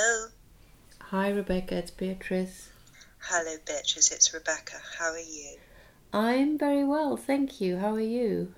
Hello. 0.00 0.28
Hi, 1.10 1.28
Rebecca. 1.30 1.74
It's 1.78 1.90
Beatrice. 1.90 2.68
Hello, 3.18 3.56
Beatrice. 3.66 4.12
It's 4.12 4.32
Rebecca. 4.32 4.76
How 4.96 5.10
are 5.10 5.18
you? 5.18 5.56
I'm 6.12 6.56
very 6.56 6.84
well, 6.84 7.16
thank 7.16 7.60
you. 7.60 7.78
How 7.78 7.94
are 7.94 8.00
you? 8.00 8.54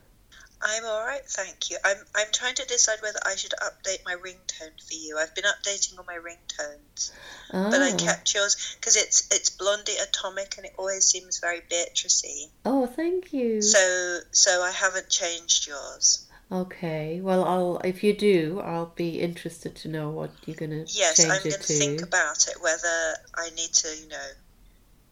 I'm 0.60 0.84
all 0.84 1.02
right, 1.02 1.24
thank 1.24 1.70
you. 1.70 1.78
I'm 1.82 1.96
I'm 2.14 2.26
trying 2.30 2.56
to 2.56 2.66
decide 2.66 2.98
whether 3.00 3.20
I 3.24 3.36
should 3.36 3.54
update 3.62 4.04
my 4.04 4.16
ringtone 4.16 4.76
for 4.86 4.92
you. 4.92 5.16
I've 5.18 5.34
been 5.34 5.44
updating 5.44 5.96
all 5.96 6.04
my 6.06 6.18
ringtones, 6.18 7.10
but 7.50 7.80
I 7.80 7.92
Oh, 7.92 7.96
kept 7.96 8.34
yours 8.34 8.76
because 8.78 8.96
it's 8.96 9.26
it's 9.34 9.48
Blondie 9.48 9.96
Atomic 9.96 10.58
and 10.58 10.66
it 10.66 10.74
always 10.76 11.06
seems 11.06 11.40
very 11.40 11.62
Beatricey. 11.62 12.50
oh, 12.66 12.84
thank 12.86 13.32
you. 13.32 13.62
So 13.62 14.20
so 14.32 14.60
I 14.60 14.72
haven't 14.72 15.08
changed 15.08 15.66
yours. 15.66 16.26
Okay. 16.52 17.20
Well, 17.20 17.44
I'll 17.44 17.78
if 17.84 18.02
you 18.02 18.12
do, 18.12 18.60
I'll 18.64 18.92
be 18.96 19.20
interested 19.20 19.76
to 19.76 19.88
know 19.88 20.10
what 20.10 20.30
you're 20.46 20.56
gonna 20.56 20.84
Yes, 20.88 21.20
I'm 21.20 21.30
change 21.30 21.42
going 21.44 21.54
it 21.54 21.60
to 21.60 21.72
think 21.72 21.98
to. 22.00 22.04
about 22.04 22.48
it 22.48 22.60
whether 22.60 23.16
I 23.36 23.50
need 23.50 23.72
to, 23.72 23.88
you 23.96 24.08
know, 24.08 24.28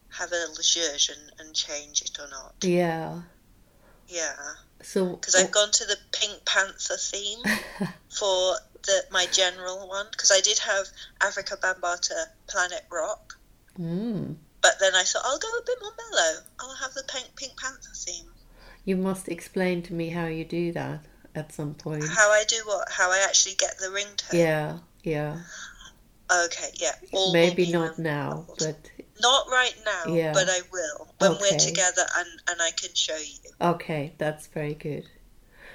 have 0.09 0.31
a 0.31 0.35
little 0.35 0.55
zhuzh 0.55 1.09
and, 1.09 1.31
and 1.39 1.55
change 1.55 2.01
it 2.01 2.17
or 2.19 2.27
not. 2.29 2.55
Yeah. 2.61 3.21
Yeah. 4.07 4.35
So, 4.81 5.15
because 5.15 5.35
I've 5.35 5.51
gone 5.51 5.71
to 5.71 5.85
the 5.85 5.97
Pink 6.11 6.43
Panther 6.45 6.97
theme 6.97 7.39
for 8.09 8.55
the 8.83 9.03
my 9.11 9.25
general 9.31 9.87
one 9.87 10.07
because 10.11 10.31
I 10.31 10.41
did 10.41 10.59
have 10.59 10.87
Afrika 11.21 11.59
Bambaataa 11.59 12.25
Planet 12.47 12.85
Rock, 12.91 13.37
mm, 13.77 14.35
but 14.61 14.71
then 14.79 14.95
I 14.95 15.03
thought 15.03 15.21
I'll 15.25 15.37
go 15.37 15.47
a 15.47 15.61
bit 15.65 15.77
more 15.81 15.91
mellow. 16.11 16.39
I'll 16.59 16.75
have 16.75 16.93
the 16.93 17.03
Pink 17.07 17.35
Pink 17.35 17.57
Panther 17.59 17.91
theme. 17.93 18.25
you 18.85 18.95
must 18.95 19.27
explain 19.27 19.81
to 19.83 19.93
me 19.93 20.09
how 20.09 20.25
you 20.27 20.45
do 20.45 20.71
that 20.71 21.05
at 21.35 21.53
some 21.53 21.73
point. 21.75 22.03
How 22.07 22.29
I 22.31 22.43
do 22.47 22.57
what? 22.65 22.87
How 22.91 23.11
I 23.11 23.19
actually 23.27 23.55
get 23.55 23.77
the 23.79 23.87
ringtone? 23.87 24.33
Yeah, 24.33 24.77
yeah. 25.03 25.39
Okay, 26.31 26.69
yeah. 26.75 26.91
All 27.11 27.33
Maybe 27.33 27.71
not 27.71 27.97
now, 27.97 28.45
but 28.59 28.77
Not 29.21 29.47
right 29.49 29.73
now, 29.83 30.13
Yeah. 30.13 30.31
but 30.33 30.47
I 30.47 30.61
will 30.71 31.07
when 31.17 31.31
Okay. 31.31 31.41
we're 31.51 31.57
together 31.59 32.05
and 32.17 32.29
and 32.49 32.61
I 32.61 32.71
can 32.71 32.93
show 32.93 33.17
you. 33.17 33.51
okay, 33.61 34.13
that's 34.17 34.47
very 34.47 34.75
good. 34.75 35.09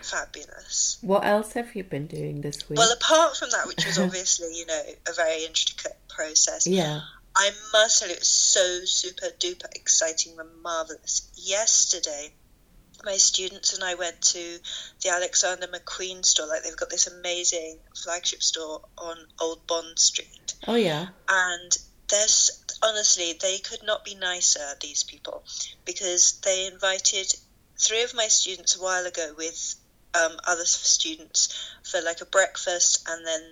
Fabulous. 0.03 0.99
What 1.01 1.25
else 1.25 1.55
have 1.55 1.75
you 1.75 1.83
been 1.83 2.07
doing 2.07 2.41
this 2.43 2.69
week? 2.69 2.79
Well, 2.79 2.93
apart 2.93 3.37
from 3.37 3.51
that, 3.51 3.67
which 3.67 3.85
was 3.87 3.99
obviously 3.99 4.55
you 4.57 4.67
know 4.67 4.83
a 5.09 5.13
very 5.15 5.45
intricate 5.45 5.97
process, 6.09 6.67
yeah. 6.67 7.01
I 7.37 7.51
must 7.73 7.99
tell 7.99 8.09
you, 8.09 8.15
it 8.15 8.21
was 8.21 8.29
so 8.29 8.85
super 8.85 9.27
duper 9.41 9.67
exciting 9.75 10.39
and 10.39 10.49
marvelous. 10.63 11.29
Yesterday, 11.35 12.33
my 13.05 13.17
students 13.17 13.75
and 13.75 13.85
I 13.85 13.95
went 13.95 14.21
to 14.23 14.59
the 15.03 15.11
Alexander 15.11 15.67
McQueen 15.67 16.25
store. 16.25 16.47
Like 16.47 16.63
they've 16.65 16.77
got 16.77 16.91
this 16.91 17.07
amazing 17.07 17.79
flagship 17.95 18.43
store 18.43 18.81
on 18.99 19.17
Old 19.41 19.67
Bond 19.67 19.99
Street, 19.99 20.55
Oh, 20.67 20.75
yeah. 20.75 21.09
and 21.29 21.79
there's 22.09 22.65
honestly 22.83 23.35
they 23.41 23.59
could 23.59 23.83
not 23.85 24.05
be 24.05 24.15
nicer. 24.15 24.61
These 24.81 25.05
people, 25.05 25.45
because 25.85 26.41
they 26.45 26.67
invited 26.67 27.33
three 27.79 28.03
of 28.03 28.15
my 28.15 28.29
students 28.29 28.77
a 28.77 28.83
while 28.83 29.07
ago 29.07 29.33
with 29.37 29.75
um, 30.15 30.33
other 30.47 30.65
students 30.65 31.73
for 31.83 32.01
like 32.01 32.21
a 32.21 32.27
breakfast, 32.27 33.07
and 33.09 33.27
then 33.27 33.43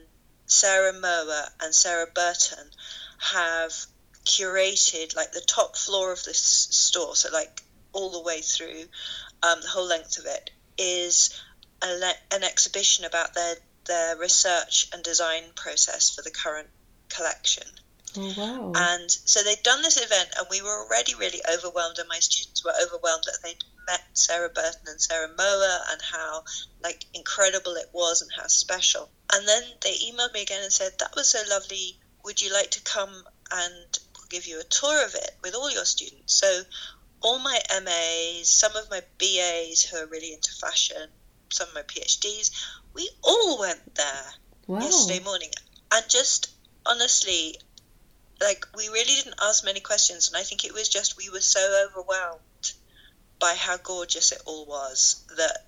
Sarah 0.46 0.92
Mower 0.92 1.44
and 1.60 1.74
Sarah 1.74 2.06
Burton 2.14 2.70
have 3.18 3.72
curated 4.24 5.16
like 5.16 5.32
the 5.32 5.40
top 5.40 5.76
floor 5.76 6.12
of 6.12 6.22
this 6.24 6.38
store, 6.38 7.16
so 7.16 7.30
like 7.32 7.62
all 7.92 8.10
the 8.10 8.22
way 8.22 8.40
through 8.40 8.84
um, 9.42 9.60
the 9.60 9.68
whole 9.68 9.86
length 9.86 10.18
of 10.18 10.26
it 10.26 10.50
is 10.78 11.40
a 11.82 11.94
le- 11.94 12.22
an 12.30 12.44
exhibition 12.44 13.04
about 13.04 13.34
their 13.34 13.56
their 13.86 14.16
research 14.16 14.88
and 14.92 15.02
design 15.02 15.42
process 15.56 16.10
for 16.10 16.22
the 16.22 16.30
current 16.30 16.68
collection. 17.08 17.66
Oh, 18.16 18.34
wow. 18.36 18.72
And 18.74 19.10
so 19.10 19.42
they'd 19.42 19.62
done 19.62 19.82
this 19.82 19.96
event, 19.96 20.28
and 20.38 20.46
we 20.50 20.60
were 20.62 20.84
already 20.84 21.14
really 21.14 21.40
overwhelmed, 21.52 21.98
and 21.98 22.08
my 22.08 22.20
students 22.20 22.64
were 22.64 22.74
overwhelmed 22.84 23.24
that 23.24 23.38
they'd 23.42 23.64
met 23.86 24.02
Sarah 24.12 24.50
Burton 24.50 24.86
and 24.86 25.00
Sarah 25.00 25.30
Mower, 25.36 25.78
and 25.90 26.00
how 26.02 26.44
like 26.82 27.06
incredible 27.14 27.72
it 27.74 27.90
was, 27.92 28.22
and 28.22 28.30
how 28.36 28.46
special. 28.46 29.10
And 29.32 29.48
then 29.48 29.62
they 29.80 29.94
emailed 29.94 30.34
me 30.34 30.42
again 30.42 30.62
and 30.62 30.72
said 30.72 30.92
that 30.98 31.16
was 31.16 31.28
so 31.28 31.40
lovely. 31.48 31.98
Would 32.24 32.40
you 32.40 32.52
like 32.52 32.70
to 32.72 32.82
come 32.82 33.24
and 33.50 33.98
give 34.28 34.46
you 34.46 34.60
a 34.60 34.64
tour 34.64 35.04
of 35.04 35.14
it 35.14 35.32
with 35.42 35.54
all 35.54 35.70
your 35.70 35.84
students? 35.84 36.34
So 36.34 36.62
all 37.22 37.38
my 37.38 37.58
MAs, 37.82 38.48
some 38.48 38.74
of 38.76 38.90
my 38.90 39.00
BAs 39.18 39.82
who 39.82 39.96
are 39.98 40.06
really 40.06 40.32
into 40.32 40.52
fashion, 40.52 41.08
some 41.50 41.68
of 41.68 41.74
my 41.74 41.82
PhDs, 41.82 42.50
we 42.94 43.08
all 43.22 43.58
went 43.58 43.94
there 43.94 44.24
wow. 44.66 44.80
yesterday 44.80 45.22
morning 45.24 45.50
and 45.92 46.04
just 46.08 46.50
honestly 46.86 47.56
like 48.40 48.66
we 48.76 48.88
really 48.88 49.14
didn't 49.14 49.36
ask 49.42 49.64
many 49.64 49.80
questions 49.80 50.28
and 50.28 50.36
i 50.36 50.42
think 50.42 50.64
it 50.64 50.74
was 50.74 50.88
just 50.88 51.16
we 51.16 51.30
were 51.30 51.40
so 51.40 51.60
overwhelmed 51.86 52.72
by 53.38 53.54
how 53.56 53.76
gorgeous 53.76 54.32
it 54.32 54.42
all 54.46 54.66
was 54.66 55.24
that 55.36 55.66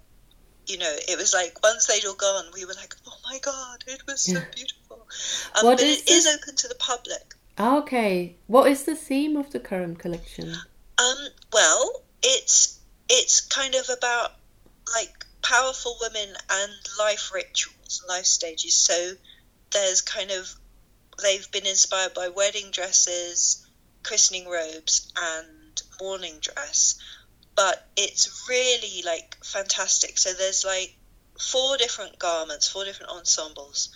you 0.67 0.77
know 0.77 0.93
it 1.09 1.17
was 1.17 1.33
like 1.33 1.63
once 1.63 1.87
they'd 1.87 2.05
all 2.07 2.15
gone 2.15 2.47
we 2.53 2.65
were 2.65 2.75
like 2.75 2.95
oh 3.07 3.17
my 3.31 3.39
god 3.39 3.85
it 3.87 4.03
was 4.09 4.23
so 4.23 4.33
Yeah. 4.33 4.45
beautiful 4.55 5.07
um, 5.55 5.65
What 5.67 5.79
but 5.79 5.87
is 5.87 6.03
it 6.03 6.11
is 6.11 6.25
this- 6.25 6.35
open 6.35 6.57
to 6.57 6.69
the 6.69 6.75
public 6.77 7.35
Okay. 7.57 8.35
What 8.49 8.69
is 8.69 8.83
the 8.83 8.97
theme 8.97 9.37
of 9.37 9.51
the 9.53 9.61
current 9.61 10.01
collection? 10.01 10.57
Um, 10.99 11.29
well, 11.53 12.03
it's 12.23 12.81
it's 13.09 13.41
kind 13.43 13.75
of 13.75 13.89
about 13.91 14.33
like 14.95 15.25
powerful 15.43 15.97
women 16.01 16.35
and 16.51 16.73
life 16.99 17.33
rituals, 17.35 18.03
life 18.09 18.27
stages. 18.27 18.77
So 18.77 19.13
there's 19.73 20.01
kind 20.01 20.31
of 20.31 20.53
they've 21.23 21.51
been 21.51 21.67
inspired 21.67 22.15
by 22.15 22.29
wedding 22.29 22.71
dresses, 22.71 23.67
christening 24.03 24.49
robes, 24.49 25.13
and 25.17 25.83
mourning 26.01 26.39
dress, 26.41 26.97
but 27.57 27.89
it's 27.97 28.47
really 28.49 29.03
like 29.05 29.37
fantastic. 29.45 30.19
So 30.19 30.33
there's 30.33 30.65
like 30.65 30.97
four 31.41 31.77
different 31.77 32.19
garments, 32.19 32.69
four 32.69 32.85
different 32.85 33.13
ensembles, 33.13 33.91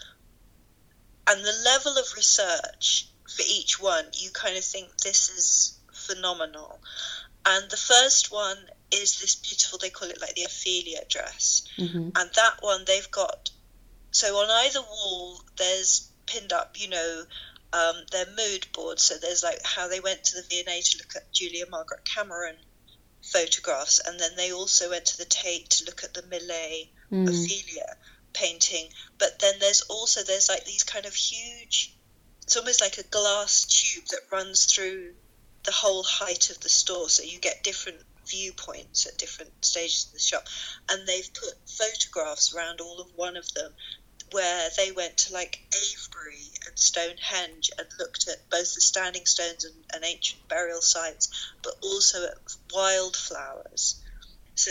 and 1.28 1.44
the 1.44 1.62
level 1.64 1.96
of 1.96 2.12
research 2.16 3.08
for 3.28 3.42
each 3.46 3.80
one, 3.80 4.06
you 4.14 4.30
kind 4.30 4.56
of 4.56 4.64
think 4.64 4.96
this 4.98 5.28
is 5.28 5.77
phenomenal. 6.08 6.80
And 7.46 7.70
the 7.70 7.76
first 7.76 8.32
one 8.32 8.58
is 8.90 9.20
this 9.20 9.36
beautiful, 9.36 9.78
they 9.78 9.90
call 9.90 10.08
it 10.08 10.20
like 10.20 10.34
the 10.34 10.44
Ophelia 10.44 11.00
dress. 11.08 11.62
hmm 11.76 12.10
And 12.14 12.30
that 12.34 12.56
one, 12.60 12.84
they've 12.86 13.10
got, 13.10 13.50
so 14.10 14.36
on 14.36 14.50
either 14.66 14.80
wall, 14.80 15.40
there's 15.56 16.10
pinned 16.26 16.52
up, 16.52 16.76
you 16.76 16.88
know, 16.88 17.22
um, 17.72 17.96
their 18.12 18.26
mood 18.36 18.66
board. 18.74 18.98
So 18.98 19.14
there's 19.16 19.42
like 19.42 19.60
how 19.64 19.88
they 19.88 20.00
went 20.00 20.24
to 20.24 20.36
the 20.36 20.46
V&A 20.48 20.80
to 20.80 20.98
look 20.98 21.16
at 21.16 21.32
Julia 21.32 21.64
Margaret 21.70 22.00
Cameron 22.14 22.56
photographs. 23.22 24.00
And 24.06 24.18
then 24.18 24.32
they 24.36 24.52
also 24.52 24.90
went 24.90 25.06
to 25.06 25.18
the 25.18 25.24
Tate 25.24 25.70
to 25.70 25.84
look 25.84 26.04
at 26.04 26.14
the 26.14 26.22
Millais 26.22 26.90
Mm. 27.10 27.26
Ophelia 27.26 27.96
painting. 28.34 28.90
But 29.18 29.38
then 29.40 29.54
there's 29.60 29.80
also, 29.82 30.22
there's 30.22 30.48
like 30.50 30.64
these 30.66 30.84
kind 30.84 31.06
of 31.06 31.14
huge, 31.14 31.96
it's 32.42 32.56
almost 32.56 32.82
like 32.82 32.98
a 32.98 33.08
glass 33.08 33.64
tube 33.64 34.04
that 34.10 34.20
runs 34.30 34.66
through 34.66 35.14
the 35.68 35.74
whole 35.74 36.02
height 36.02 36.48
of 36.48 36.58
the 36.60 36.68
store. 36.70 37.10
So 37.10 37.22
you 37.22 37.38
get 37.38 37.62
different 37.62 37.98
viewpoints 38.26 39.06
at 39.06 39.18
different 39.18 39.52
stages 39.62 40.06
of 40.06 40.14
the 40.14 40.18
shop. 40.18 40.44
And 40.90 41.06
they've 41.06 41.30
put 41.34 41.52
photographs 41.68 42.54
around 42.54 42.80
all 42.80 43.02
of 43.02 43.08
one 43.16 43.36
of 43.36 43.52
them 43.52 43.70
where 44.32 44.70
they 44.78 44.92
went 44.92 45.18
to 45.18 45.34
like 45.34 45.60
Avebury 45.76 46.40
and 46.66 46.78
Stonehenge 46.78 47.70
and 47.76 47.86
looked 47.98 48.28
at 48.28 48.48
both 48.48 48.74
the 48.74 48.80
standing 48.80 49.26
stones 49.26 49.66
and, 49.66 49.74
and 49.92 50.04
ancient 50.06 50.48
burial 50.48 50.80
sites, 50.80 51.52
but 51.62 51.74
also 51.82 52.24
at 52.24 52.38
wildflowers. 52.74 54.02
So 54.54 54.70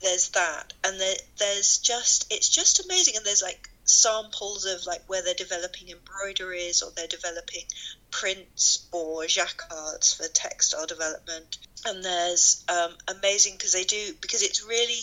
there's 0.00 0.30
that, 0.30 0.72
and 0.82 1.00
there, 1.00 1.16
there's 1.38 1.78
just 1.78 2.26
it's 2.28 2.48
just 2.48 2.84
amazing, 2.84 3.16
and 3.16 3.24
there's 3.24 3.42
like 3.42 3.68
samples 3.92 4.64
of 4.64 4.86
like 4.86 5.02
where 5.06 5.22
they're 5.22 5.34
developing 5.34 5.88
embroideries 5.90 6.82
or 6.82 6.90
they're 6.96 7.06
developing 7.06 7.64
prints 8.10 8.88
or 8.92 9.26
jacquards 9.26 10.14
for 10.14 10.26
textile 10.28 10.86
development, 10.86 11.58
and 11.86 12.02
there's 12.04 12.64
um, 12.68 12.96
amazing 13.08 13.54
because 13.54 13.72
they 13.72 13.84
do 13.84 14.14
because 14.20 14.42
it's 14.42 14.64
really 14.66 15.00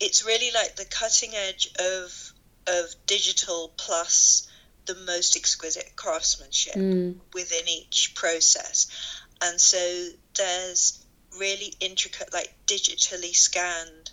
it's 0.00 0.24
really 0.24 0.50
like 0.52 0.76
the 0.76 0.84
cutting 0.86 1.34
edge 1.34 1.68
of 1.78 2.32
of 2.66 2.84
digital 3.06 3.72
plus 3.76 4.48
the 4.86 4.94
most 5.06 5.36
exquisite 5.36 5.92
craftsmanship 5.96 6.76
Mm. 6.76 7.20
within 7.34 7.68
each 7.68 8.12
process. 8.14 8.86
And 9.42 9.60
so 9.60 10.08
there's 10.36 11.04
really 11.38 11.74
intricate, 11.80 12.32
like 12.32 12.54
digitally 12.66 13.34
scanned 13.34 14.10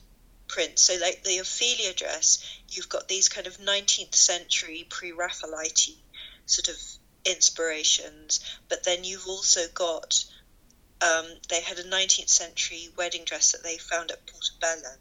prints. 0.53 0.83
So, 0.83 0.95
like 1.01 1.23
the 1.23 1.39
Ophelia 1.39 1.93
dress, 1.93 2.37
you've 2.69 2.89
got 2.89 3.07
these 3.07 3.27
kind 3.27 3.47
of 3.47 3.57
19th 3.57 4.13
century 4.13 4.85
pre 4.87 5.11
Raphaelite 5.11 5.97
sort 6.45 6.69
of 6.69 6.75
inspirations, 7.25 8.39
but 8.69 8.83
then 8.83 9.03
you've 9.03 9.27
also 9.27 9.61
got, 9.73 10.23
um, 11.01 11.25
they 11.49 11.61
had 11.61 11.79
a 11.79 11.83
19th 11.83 12.29
century 12.29 12.89
wedding 12.95 13.23
dress 13.25 13.53
that 13.53 13.63
they 13.63 13.77
found 13.77 14.11
at 14.11 14.27
Portobello 14.27 14.95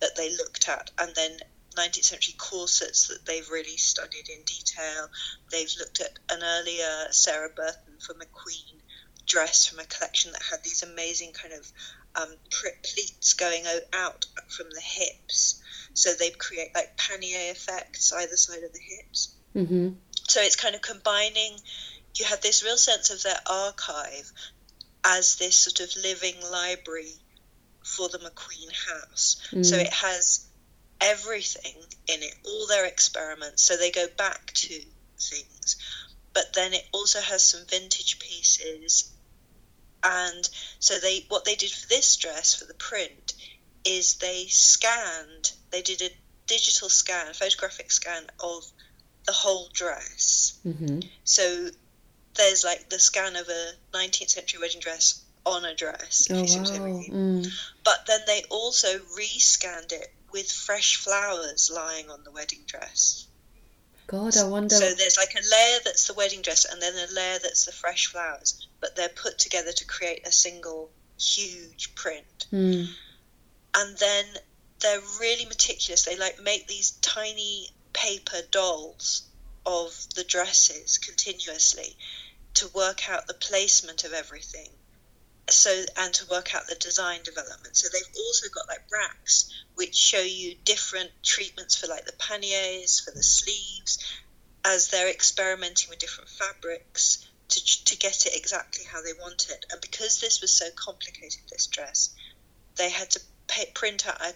that 0.00 0.14
they 0.16 0.30
looked 0.36 0.68
at, 0.68 0.90
and 0.98 1.12
then 1.16 1.38
19th 1.76 2.04
century 2.04 2.34
corsets 2.38 3.08
that 3.08 3.24
they've 3.24 3.50
really 3.50 3.76
studied 3.76 4.28
in 4.28 4.44
detail. 4.44 5.08
They've 5.50 5.74
looked 5.80 6.00
at 6.00 6.18
an 6.30 6.44
earlier 6.44 7.08
Sarah 7.10 7.50
Burton 7.50 7.98
from 7.98 8.18
for 8.18 8.24
McQueen 8.24 8.82
dress 9.26 9.66
from 9.66 9.78
a 9.78 9.84
collection 9.84 10.32
that 10.32 10.42
had 10.42 10.62
these 10.62 10.82
amazing 10.82 11.32
kind 11.32 11.54
of 11.54 11.72
um, 12.16 12.28
pleats 12.82 13.34
going 13.34 13.64
out 13.92 14.26
from 14.48 14.66
the 14.70 14.80
hips. 14.80 15.62
So 15.94 16.12
they 16.12 16.30
create 16.30 16.74
like 16.74 16.96
pannier 16.96 17.50
effects 17.50 18.12
either 18.12 18.36
side 18.36 18.62
of 18.62 18.72
the 18.72 18.80
hips. 18.80 19.34
Mm-hmm. 19.54 19.88
So 20.28 20.40
it's 20.40 20.56
kind 20.56 20.74
of 20.74 20.82
combining, 20.82 21.56
you 22.14 22.24
have 22.26 22.40
this 22.40 22.64
real 22.64 22.78
sense 22.78 23.10
of 23.10 23.22
their 23.22 23.40
archive 23.46 24.32
as 25.04 25.36
this 25.36 25.56
sort 25.56 25.80
of 25.80 26.02
living 26.02 26.36
library 26.50 27.12
for 27.84 28.08
the 28.08 28.18
McQueen 28.18 28.72
house. 28.88 29.42
Mm. 29.52 29.66
So 29.66 29.76
it 29.76 29.92
has 29.92 30.46
everything 31.00 31.82
in 32.06 32.22
it, 32.22 32.34
all 32.44 32.66
their 32.66 32.86
experiments. 32.86 33.62
So 33.62 33.76
they 33.76 33.90
go 33.90 34.06
back 34.16 34.52
to 34.54 34.80
things. 35.18 35.76
But 36.32 36.54
then 36.54 36.72
it 36.72 36.84
also 36.92 37.20
has 37.20 37.42
some 37.42 37.66
vintage 37.68 38.18
pieces. 38.18 39.12
And 40.04 40.48
so 40.78 40.98
they 40.98 41.26
what 41.28 41.44
they 41.44 41.54
did 41.54 41.70
for 41.70 41.88
this 41.88 42.16
dress 42.16 42.54
for 42.54 42.64
the 42.64 42.74
print 42.74 43.34
is 43.84 44.14
they 44.14 44.46
scanned, 44.48 45.52
they 45.70 45.82
did 45.82 46.02
a 46.02 46.10
digital 46.46 46.88
scan, 46.88 47.32
photographic 47.34 47.90
scan 47.90 48.24
of 48.40 48.64
the 49.26 49.32
whole 49.32 49.68
dress. 49.72 50.58
Mm-hmm. 50.66 51.00
So 51.24 51.68
there's 52.34 52.64
like 52.64 52.88
the 52.88 52.98
scan 52.98 53.36
of 53.36 53.48
a 53.48 53.72
19th 53.92 54.30
century 54.30 54.60
wedding 54.60 54.80
dress 54.80 55.22
on 55.44 55.64
a 55.64 55.74
dress. 55.74 56.28
Oh, 56.30 56.36
wow. 56.36 56.44
Mm. 56.44 57.46
But 57.84 58.06
then 58.06 58.20
they 58.26 58.44
also 58.50 58.98
rescanned 59.18 59.92
it 59.92 60.08
with 60.32 60.50
fresh 60.50 60.96
flowers 60.96 61.70
lying 61.74 62.10
on 62.10 62.24
the 62.24 62.30
wedding 62.30 62.62
dress. 62.66 63.26
God, 64.06 64.36
I 64.36 64.44
wonder. 64.44 64.74
So 64.74 64.94
there's 64.94 65.16
like 65.16 65.34
a 65.34 65.42
layer 65.50 65.78
that's 65.84 66.06
the 66.06 66.14
wedding 66.14 66.42
dress, 66.42 66.64
and 66.70 66.80
then 66.82 66.94
a 66.94 67.12
layer 67.12 67.38
that's 67.42 67.64
the 67.64 67.72
fresh 67.72 68.06
flowers, 68.06 68.66
but 68.82 68.96
they're 68.96 69.08
put 69.08 69.38
together 69.38 69.72
to 69.72 69.86
create 69.86 70.26
a 70.26 70.32
single 70.32 70.90
huge 71.18 71.94
print. 71.94 72.46
Mm. 72.52 72.88
And 73.74 73.96
then 73.96 74.24
they're 74.80 75.00
really 75.20 75.46
meticulous. 75.46 76.04
They 76.04 76.18
like 76.18 76.42
make 76.42 76.66
these 76.66 76.90
tiny 77.00 77.68
paper 77.94 78.42
dolls 78.50 79.22
of 79.64 79.94
the 80.16 80.24
dresses 80.24 80.98
continuously 80.98 81.96
to 82.54 82.68
work 82.74 83.08
out 83.08 83.26
the 83.26 83.34
placement 83.34 84.04
of 84.04 84.12
everything 84.12 84.68
so 85.48 85.84
and 85.98 86.14
to 86.14 86.26
work 86.26 86.54
out 86.54 86.66
the 86.68 86.74
design 86.76 87.20
development 87.24 87.76
so 87.76 87.88
they've 87.92 88.16
also 88.16 88.48
got 88.54 88.68
like 88.68 88.82
racks 88.92 89.52
which 89.74 89.94
show 89.94 90.20
you 90.20 90.54
different 90.64 91.10
treatments 91.22 91.76
for 91.76 91.86
like 91.86 92.04
the 92.04 92.12
panniers 92.12 93.00
for 93.00 93.10
the 93.12 93.22
sleeves 93.22 93.98
as 94.64 94.88
they're 94.88 95.10
experimenting 95.10 95.90
with 95.90 95.98
different 95.98 96.30
fabrics 96.30 97.26
to, 97.52 97.84
to 97.84 97.96
get 97.96 98.26
it 98.26 98.36
exactly 98.36 98.84
how 98.90 99.02
they 99.02 99.12
want 99.20 99.48
it 99.50 99.64
and 99.70 99.80
because 99.80 100.20
this 100.20 100.40
was 100.40 100.52
so 100.52 100.66
complicated 100.74 101.40
this 101.50 101.66
dress 101.66 102.14
they 102.76 102.90
had 102.90 103.10
to 103.10 103.20
pay, 103.46 103.70
print 103.74 104.06
out 104.06 104.20
a 104.20 104.34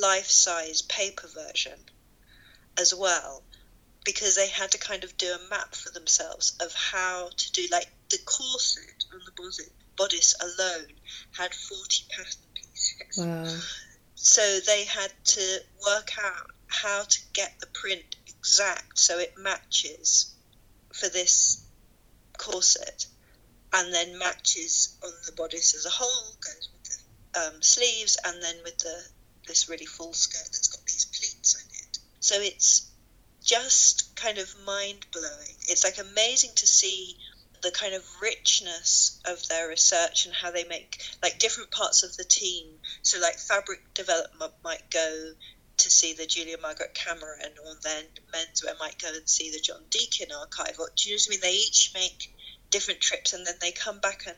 life-size 0.00 0.82
paper 0.82 1.26
version 1.26 1.78
as 2.78 2.94
well 2.94 3.42
because 4.04 4.36
they 4.36 4.48
had 4.48 4.70
to 4.70 4.78
kind 4.78 5.02
of 5.02 5.16
do 5.16 5.26
a 5.26 5.50
map 5.50 5.74
for 5.74 5.90
themselves 5.90 6.56
of 6.60 6.72
how 6.72 7.28
to 7.36 7.52
do 7.52 7.66
like 7.72 7.88
the 8.10 8.18
corset 8.24 9.04
on 9.12 9.20
the 9.24 9.32
bodice, 9.32 9.68
bodice 9.96 10.34
alone 10.40 10.92
had 11.36 11.52
40 11.52 12.04
pattern 12.10 12.42
pieces. 12.54 13.18
Wow. 13.18 13.58
So 14.14 14.60
they 14.60 14.84
had 14.84 15.12
to 15.24 15.58
work 15.84 16.12
out 16.22 16.50
how 16.68 17.02
to 17.02 17.18
get 17.32 17.58
the 17.58 17.66
print 17.66 18.16
exact 18.28 18.98
so 18.98 19.18
it 19.18 19.34
matches 19.36 20.32
for 20.92 21.08
this 21.08 21.65
corset 22.38 23.06
and 23.72 23.92
then 23.92 24.18
matches 24.18 24.96
on 25.04 25.12
the 25.26 25.32
bodice 25.32 25.74
as 25.74 25.86
a 25.86 25.90
whole, 25.90 26.36
goes 26.40 26.68
with 26.72 26.84
the 26.84 27.40
um, 27.40 27.62
sleeves 27.62 28.16
and 28.24 28.42
then 28.42 28.56
with 28.64 28.78
the 28.78 29.02
this 29.46 29.68
really 29.68 29.86
full 29.86 30.12
skirt 30.12 30.48
that's 30.52 30.68
got 30.68 30.84
these 30.86 31.04
pleats 31.04 31.54
on 31.54 31.62
it. 31.70 31.98
So 32.20 32.40
it's 32.40 32.90
just 33.44 34.16
kind 34.16 34.38
of 34.38 34.52
mind 34.66 35.06
blowing. 35.12 35.56
It's 35.68 35.84
like 35.84 35.98
amazing 35.98 36.50
to 36.56 36.66
see 36.66 37.16
the 37.62 37.70
kind 37.70 37.94
of 37.94 38.04
richness 38.20 39.20
of 39.24 39.46
their 39.48 39.68
research 39.68 40.26
and 40.26 40.34
how 40.34 40.50
they 40.50 40.64
make 40.64 41.00
like 41.22 41.38
different 41.38 41.70
parts 41.70 42.02
of 42.02 42.16
the 42.16 42.24
team. 42.24 42.66
So 43.02 43.20
like 43.20 43.38
fabric 43.38 43.94
development 43.94 44.52
might 44.64 44.90
go 44.90 45.32
to 45.78 45.90
see 45.90 46.14
the 46.14 46.26
Julia 46.26 46.56
Margaret 46.60 46.94
Cameron, 46.94 47.52
or 47.64 47.74
then 47.82 48.04
menswear 48.34 48.78
might 48.78 48.98
go 48.98 49.08
and 49.08 49.28
see 49.28 49.50
the 49.50 49.60
John 49.60 49.82
Deakin 49.90 50.28
archive. 50.32 50.76
Or, 50.78 50.88
do 50.96 51.08
you 51.08 51.16
know 51.16 51.20
what 51.20 51.28
I 51.28 51.30
mean? 51.30 51.40
They 51.42 51.58
each 51.58 51.92
make 51.94 52.32
different 52.70 53.00
trips 53.00 53.32
and 53.32 53.46
then 53.46 53.54
they 53.60 53.72
come 53.72 54.00
back 54.00 54.24
and 54.26 54.36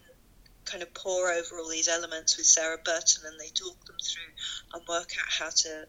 kind 0.64 0.82
of 0.82 0.92
pore 0.92 1.32
over 1.32 1.58
all 1.58 1.68
these 1.68 1.88
elements 1.88 2.36
with 2.36 2.46
Sarah 2.46 2.78
Burton 2.84 3.22
and 3.26 3.40
they 3.40 3.48
talk 3.48 3.84
them 3.86 3.96
through 3.96 4.32
and 4.74 4.86
work 4.86 5.12
out 5.18 5.28
how 5.28 5.48
to 5.48 5.86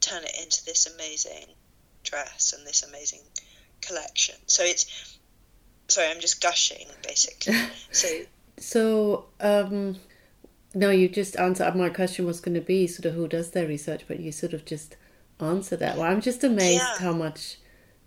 turn 0.00 0.24
it 0.24 0.36
into 0.42 0.64
this 0.64 0.86
amazing 0.92 1.46
dress 2.02 2.54
and 2.56 2.66
this 2.66 2.82
amazing 2.82 3.20
collection. 3.82 4.36
So 4.46 4.62
it's 4.64 5.18
sorry, 5.88 6.08
I'm 6.08 6.20
just 6.20 6.40
gushing 6.40 6.86
basically. 7.02 7.54
so 7.92 8.08
so 8.58 9.24
um 9.40 9.96
no, 10.76 10.90
you 10.90 11.08
just 11.08 11.38
answered 11.38 11.68
uh, 11.68 11.74
my 11.74 11.88
question 11.88 12.26
was 12.26 12.40
going 12.40 12.54
to 12.54 12.60
be 12.60 12.86
sort 12.86 13.06
of 13.06 13.14
who 13.14 13.26
does 13.26 13.52
their 13.52 13.66
research, 13.66 14.04
but 14.06 14.20
you 14.20 14.30
sort 14.30 14.52
of 14.52 14.66
just 14.66 14.96
answered 15.40 15.78
that. 15.78 15.96
Well, 15.96 16.10
I'm 16.10 16.20
just 16.20 16.44
amazed 16.44 16.82
yeah. 16.82 16.98
how 16.98 17.14
much 17.14 17.56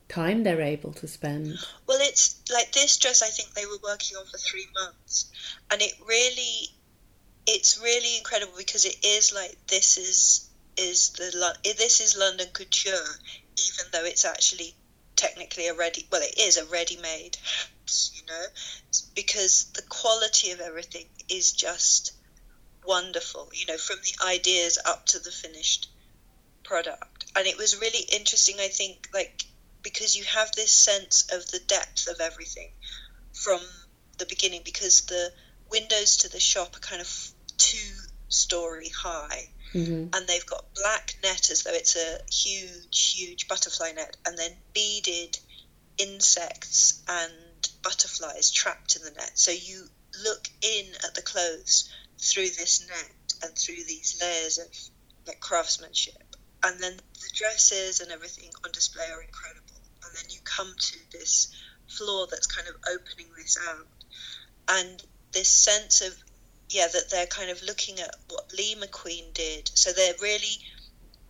time 0.08 0.44
they're 0.44 0.62
able 0.62 0.94
to 0.94 1.08
spend. 1.08 1.48
Well, 1.88 1.98
it's 2.00 2.40
like 2.54 2.72
this 2.72 2.96
dress. 2.98 3.24
I 3.24 3.28
think 3.28 3.56
they 3.56 3.66
were 3.66 3.80
working 3.84 4.18
on 4.18 4.26
for 4.28 4.38
three 4.38 4.68
months, 4.80 5.32
and 5.72 5.82
it 5.82 5.94
really, 6.08 6.70
it's 7.48 7.82
really 7.82 8.20
incredible 8.20 8.54
because 8.56 8.86
it 8.86 9.04
is 9.04 9.34
like 9.34 9.58
this 9.66 9.98
is 9.98 10.50
is 10.78 11.10
the 11.10 11.56
this 11.64 12.00
is 12.02 12.18
London 12.18 12.48
couture 12.54 12.94
even 12.94 13.86
though 13.92 14.06
it's 14.06 14.24
actually 14.24 14.74
technically 15.16 15.68
a 15.68 15.74
ready 15.74 16.08
well 16.10 16.22
it 16.22 16.40
is 16.40 16.56
a 16.56 16.66
ready-made 16.68 17.36
house 17.36 18.12
you 18.16 18.22
know 18.28 18.46
because 19.14 19.66
the 19.74 19.82
quality 19.90 20.52
of 20.52 20.62
everything 20.62 21.06
is 21.28 21.52
just 21.52 22.14
wonderful 22.86 23.50
you 23.54 23.66
know 23.66 23.78
from 23.78 23.98
the 24.04 24.26
ideas 24.26 24.78
up 24.86 25.06
to 25.06 25.20
the 25.20 25.32
finished 25.32 25.90
product 26.64 27.26
and 27.36 27.48
it 27.48 27.58
was 27.58 27.80
really 27.80 28.06
interesting 28.12 28.56
i 28.60 28.68
think 28.68 29.10
like 29.14 29.44
because 29.82 30.16
you 30.16 30.24
have 30.24 30.52
this 30.54 30.72
sense 30.72 31.28
of 31.32 31.46
the 31.52 31.60
depth 31.60 32.08
of 32.08 32.20
everything 32.20 32.70
from 33.34 33.60
the 34.18 34.26
beginning 34.26 34.62
because 34.66 35.02
the 35.02 35.32
windows 35.70 36.18
to 36.18 36.30
the 36.30 36.40
shop 36.40 36.76
are 36.76 36.80
kind 36.80 37.02
of 37.02 37.32
two 37.58 37.96
story 38.28 38.90
high 38.90 39.50
Mm-hmm. 39.74 40.16
And 40.16 40.28
they've 40.28 40.46
got 40.46 40.74
black 40.74 41.16
net 41.22 41.50
as 41.50 41.64
though 41.64 41.74
it's 41.74 41.96
a 41.96 42.20
huge, 42.32 43.14
huge 43.14 43.48
butterfly 43.48 43.92
net, 43.92 44.18
and 44.26 44.38
then 44.38 44.52
beaded 44.74 45.38
insects 45.98 47.04
and 47.08 47.70
butterflies 47.84 48.52
trapped 48.52 48.96
in 48.96 49.04
the 49.04 49.12
net. 49.12 49.32
So 49.36 49.52
you 49.52 49.86
look 50.24 50.48
in 50.62 50.86
at 51.04 51.14
the 51.14 51.22
clothes 51.22 51.90
through 52.20 52.50
this 52.50 52.86
net 52.88 53.34
and 53.44 53.58
through 53.58 53.84
these 53.88 54.20
layers 54.22 54.58
of 54.58 54.68
like 55.28 55.40
craftsmanship. 55.40 56.36
And 56.64 56.80
then 56.80 56.94
the 57.14 57.30
dresses 57.34 58.02
and 58.02 58.12
everything 58.12 58.50
on 58.66 58.72
display 58.72 59.06
are 59.06 59.22
incredible. 59.22 59.66
And 60.04 60.16
then 60.16 60.26
you 60.30 60.40
come 60.44 60.74
to 60.78 60.98
this 61.12 61.56
floor 61.88 62.28
that's 62.30 62.48
kind 62.48 62.68
of 62.68 62.76
opening 62.94 63.28
this 63.38 63.58
out. 63.70 63.88
And 64.68 65.04
this 65.32 65.50
sense 65.50 66.02
of 66.02 66.16
yeah, 66.70 66.88
that 66.88 67.10
they're 67.10 67.26
kind 67.26 67.50
of 67.50 67.64
looking 67.64 68.00
at 68.00 68.16
what 68.30 68.54
Lee 68.56 68.76
McQueen 68.76 69.34
did. 69.34 69.72
So 69.74 69.92
they're 69.92 70.14
really 70.22 70.60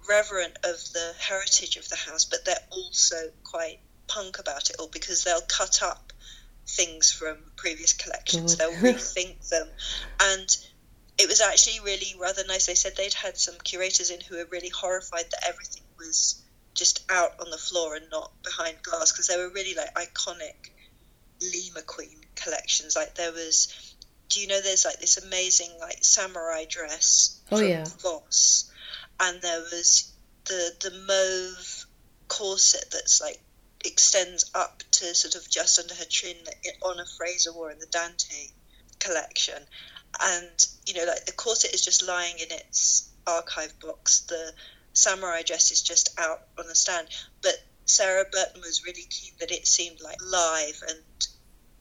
reverent 0.08 0.58
of 0.63 0.77
the 0.93 1.13
heritage 1.19 1.77
of 1.77 1.88
the 1.88 1.96
house, 1.96 2.25
but 2.25 2.43
they're 2.46 2.55
also 2.72 3.15
quite 3.43 3.79
punk 4.08 4.39
about 4.39 4.69
it 4.69 4.75
all 4.79 4.89
because 4.89 5.24
they'll 5.24 5.41
cut 5.41 5.81
up 5.81 6.12
things 6.67 7.12
from 7.12 7.38
previous 7.55 7.93
collections, 7.93 8.58
they'll 8.58 8.72
rethink 8.74 9.48
them. 9.50 9.67
And 10.22 10.58
it 11.19 11.27
was 11.27 11.41
actually 11.41 11.81
really 11.81 12.15
rather 12.19 12.43
nice. 12.47 12.65
They 12.65 12.75
said 12.75 12.93
they'd 12.95 13.13
had 13.13 13.38
some 13.38 13.55
curators 13.63 14.09
in 14.09 14.21
who 14.21 14.38
were 14.38 14.47
really 14.49 14.69
horrified 14.69 15.25
that 15.29 15.47
everything 15.47 15.83
was 15.97 16.41
just 16.73 17.03
out 17.09 17.39
on 17.41 17.49
the 17.51 17.57
floor 17.57 17.95
and 17.95 18.09
not 18.09 18.31
behind 18.41 18.81
glass 18.81 19.11
because 19.11 19.27
they 19.27 19.38
were 19.38 19.49
really 19.49 19.75
like 19.75 19.93
iconic 19.95 20.71
Lee 21.41 21.71
McQueen 21.75 22.23
collections. 22.35 22.95
Like 22.95 23.15
there 23.15 23.33
was 23.33 23.95
do 24.29 24.39
you 24.39 24.47
know 24.47 24.61
there's 24.61 24.85
like 24.85 24.99
this 24.99 25.17
amazing 25.17 25.71
like 25.81 25.97
samurai 26.01 26.65
dress 26.69 27.41
oh, 27.51 27.57
from 27.57 27.67
yeah. 27.67 27.85
Voss, 28.01 28.71
and 29.19 29.41
there 29.41 29.59
was 29.59 30.13
the 30.45 30.71
the 30.79 30.91
mauve 31.05 31.85
corset 32.29 32.85
that's 32.91 33.21
like 33.21 33.41
extends 33.83 34.51
up 34.55 34.83
to 34.91 35.15
sort 35.15 35.35
of 35.35 35.49
just 35.49 35.79
under 35.79 35.95
her 35.95 36.05
chin 36.05 36.35
that 36.45 36.55
Honor 36.81 37.05
Fraser 37.17 37.51
wore 37.51 37.71
in 37.71 37.79
the 37.79 37.88
Dante 37.88 38.51
collection, 38.99 39.61
and 40.21 40.67
you 40.85 40.93
know 40.95 41.05
like 41.05 41.25
the 41.25 41.31
corset 41.31 41.73
is 41.73 41.81
just 41.81 42.05
lying 42.05 42.35
in 42.39 42.51
its 42.51 43.09
archive 43.27 43.79
box. 43.79 44.21
The 44.21 44.53
samurai 44.93 45.43
dress 45.43 45.71
is 45.71 45.81
just 45.81 46.19
out 46.19 46.41
on 46.57 46.67
the 46.67 46.75
stand. 46.75 47.07
But 47.41 47.61
Sarah 47.85 48.25
Burton 48.31 48.61
was 48.61 48.83
really 48.85 49.05
keen 49.09 49.33
that 49.39 49.51
it 49.51 49.67
seemed 49.67 50.01
like 50.01 50.17
live 50.21 50.83
and 50.87 50.99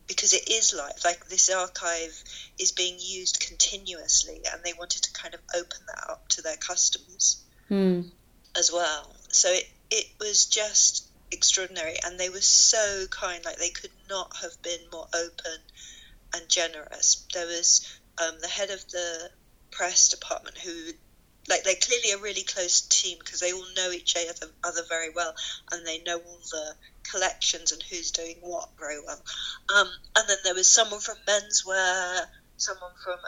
because 0.09 0.33
it 0.33 0.49
is 0.49 0.75
live, 0.75 1.05
like 1.05 1.29
this 1.29 1.51
archive 1.51 2.25
is 2.59 2.73
being 2.73 2.97
used 2.99 3.47
continuously, 3.47 4.41
and 4.51 4.65
they 4.65 4.73
wanted 4.73 5.03
to 5.03 5.13
kind 5.13 5.35
of 5.35 5.41
open 5.55 5.79
that 5.87 6.11
up 6.11 6.27
to 6.29 6.43
their 6.43 6.57
customers 6.57 7.45
mm. 7.71 8.11
as 8.57 8.73
well. 8.73 9.15
So 9.29 9.51
it 9.51 9.69
it 9.91 10.07
was 10.19 10.47
just 10.47 11.09
extraordinary, 11.31 11.97
and 12.05 12.19
they 12.19 12.31
were 12.31 12.41
so 12.41 13.07
kind. 13.11 13.45
Like 13.45 13.59
they 13.59 13.71
could 13.71 13.93
not 14.09 14.35
have 14.43 14.61
been 14.63 14.81
more 14.91 15.07
open 15.15 15.61
and 16.35 16.49
generous. 16.49 17.27
There 17.35 17.47
was 17.47 17.98
um, 18.21 18.35
the 18.41 18.49
head 18.49 18.71
of 18.71 18.87
the 18.89 19.31
press 19.71 20.09
department 20.09 20.57
who 20.59 20.73
like 21.49 21.65
they're 21.65 21.75
clearly 21.81 22.13
a 22.13 22.23
really 22.23 22.43
close 22.43 22.83
team 22.83 23.17
because 23.21 23.41
they 23.41 23.53
all 23.53 23.65
know 23.75 23.91
each 23.91 24.17
other, 24.17 24.53
other 24.63 24.83
very 24.89 25.09
well 25.15 25.35
and 25.73 25.87
they 25.87 26.03
know 26.03 26.19
all 26.19 26.41
the 26.51 26.75
collections 27.11 27.73
and 27.73 27.83
who's 27.83 28.11
doing 28.11 28.37
what 28.41 28.69
very 28.79 29.01
well. 29.05 29.21
Um, 29.75 29.89
and 30.17 30.29
then 30.29 30.37
there 30.45 30.55
was 30.55 30.71
someone 30.71 31.01
from 31.01 31.17
menswear, 31.27 32.21
someone 32.59 32.93
from 33.03 33.19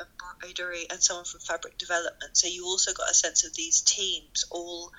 embroidery, 0.42 0.86
and 0.90 1.02
someone 1.02 1.24
from 1.24 1.40
fabric 1.40 1.78
development. 1.78 2.36
So 2.36 2.48
you 2.48 2.64
also 2.64 2.92
got 2.92 3.10
a 3.10 3.14
sense 3.14 3.44
of 3.44 3.54
these 3.54 3.80
teams 3.80 4.44
all 4.50 4.90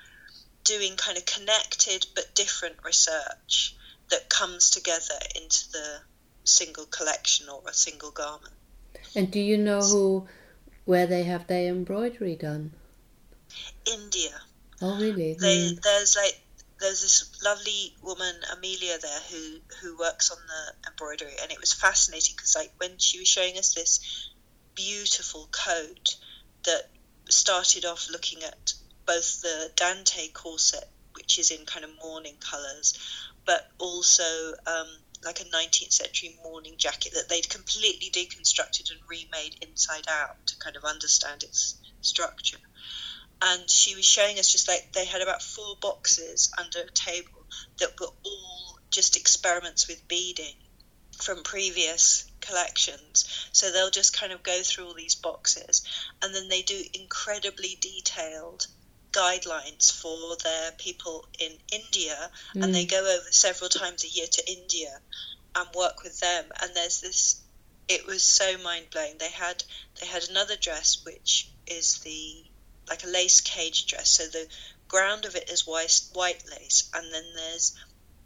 doing 0.64 0.96
kind 0.96 1.18
of 1.18 1.26
connected 1.26 2.06
but 2.14 2.34
different 2.34 2.76
research 2.84 3.76
that 4.10 4.28
comes 4.28 4.70
together 4.70 5.18
into 5.36 5.70
the 5.72 5.98
single 6.44 6.86
collection 6.86 7.48
or 7.48 7.62
a 7.68 7.74
single 7.74 8.10
garment. 8.10 8.54
And 9.14 9.30
do 9.30 9.40
you 9.40 9.58
know 9.58 9.80
who, 9.80 10.26
where 10.84 11.06
they 11.06 11.24
have 11.24 11.46
their 11.46 11.68
embroidery 11.68 12.36
done? 12.36 12.72
India. 13.86 14.30
Oh, 14.80 14.98
really? 14.98 15.34
They, 15.34 15.56
mm. 15.56 15.82
There's 15.82 16.16
like 16.16 16.38
there's 16.80 17.02
this 17.02 17.30
lovely 17.44 17.94
woman 18.02 18.34
Amelia 18.52 18.98
there 18.98 19.20
who 19.30 19.58
who 19.80 19.98
works 19.98 20.30
on 20.30 20.38
the 20.38 20.90
embroidery, 20.90 21.34
and 21.40 21.52
it 21.52 21.60
was 21.60 21.72
fascinating 21.72 22.34
because 22.36 22.56
like 22.56 22.72
when 22.78 22.98
she 22.98 23.18
was 23.18 23.28
showing 23.28 23.56
us 23.58 23.74
this 23.74 24.30
beautiful 24.74 25.48
coat 25.52 26.16
that 26.64 26.90
started 27.28 27.84
off 27.84 28.08
looking 28.10 28.42
at 28.42 28.74
both 29.06 29.42
the 29.42 29.70
Dante 29.76 30.28
corset, 30.28 30.88
which 31.14 31.38
is 31.38 31.50
in 31.50 31.64
kind 31.66 31.84
of 31.84 31.90
mourning 32.02 32.36
colours, 32.40 32.98
but 33.44 33.68
also 33.78 34.52
um, 34.66 34.88
like 35.24 35.40
a 35.40 35.44
19th 35.44 35.92
century 35.92 36.36
mourning 36.44 36.74
jacket 36.78 37.12
that 37.14 37.28
they'd 37.28 37.48
completely 37.48 38.10
deconstructed 38.10 38.90
and 38.90 39.00
remade 39.08 39.56
inside 39.60 40.06
out 40.08 40.36
to 40.46 40.54
kind 40.62 40.76
of 40.76 40.84
understand 40.84 41.42
its 41.42 41.80
structure 42.00 42.58
and 43.42 43.68
she 43.68 43.96
was 43.96 44.04
showing 44.04 44.38
us 44.38 44.50
just 44.50 44.68
like 44.68 44.92
they 44.92 45.04
had 45.04 45.20
about 45.20 45.42
four 45.42 45.74
boxes 45.80 46.50
under 46.58 46.78
a 46.78 46.92
table 46.94 47.46
that 47.78 47.90
were 48.00 48.06
all 48.24 48.78
just 48.90 49.16
experiments 49.16 49.88
with 49.88 50.06
beading 50.06 50.54
from 51.20 51.42
previous 51.42 52.24
collections. 52.40 53.48
So 53.52 53.70
they'll 53.70 53.90
just 53.90 54.18
kind 54.18 54.32
of 54.32 54.42
go 54.42 54.62
through 54.62 54.86
all 54.86 54.94
these 54.94 55.16
boxes 55.16 55.82
and 56.22 56.34
then 56.34 56.48
they 56.48 56.62
do 56.62 56.80
incredibly 56.94 57.78
detailed 57.80 58.66
guidelines 59.12 59.92
for 59.92 60.36
their 60.42 60.72
people 60.72 61.26
in 61.38 61.52
India 61.70 62.30
mm. 62.54 62.62
and 62.62 62.74
they 62.74 62.84
mm. 62.84 62.90
go 62.90 62.98
over 62.98 63.30
several 63.30 63.68
times 63.70 64.04
a 64.04 64.08
year 64.08 64.26
to 64.26 64.50
India 64.50 64.98
and 65.54 65.68
work 65.74 66.02
with 66.02 66.18
them 66.20 66.44
and 66.60 66.74
there's 66.74 67.00
this 67.00 67.42
it 67.88 68.06
was 68.06 68.22
so 68.22 68.56
mind 68.58 68.86
blowing. 68.90 69.18
They 69.18 69.30
had 69.30 69.64
they 70.00 70.06
had 70.06 70.28
another 70.28 70.56
dress 70.56 71.04
which 71.04 71.48
is 71.66 71.98
the 71.98 72.44
like 72.88 73.04
a 73.04 73.08
lace 73.08 73.40
cage 73.40 73.86
dress. 73.86 74.10
So 74.10 74.26
the 74.26 74.48
ground 74.88 75.24
of 75.24 75.36
it 75.36 75.50
is 75.50 75.66
white, 75.66 76.00
white 76.12 76.44
lace, 76.50 76.90
and 76.94 77.12
then 77.12 77.24
there's 77.34 77.74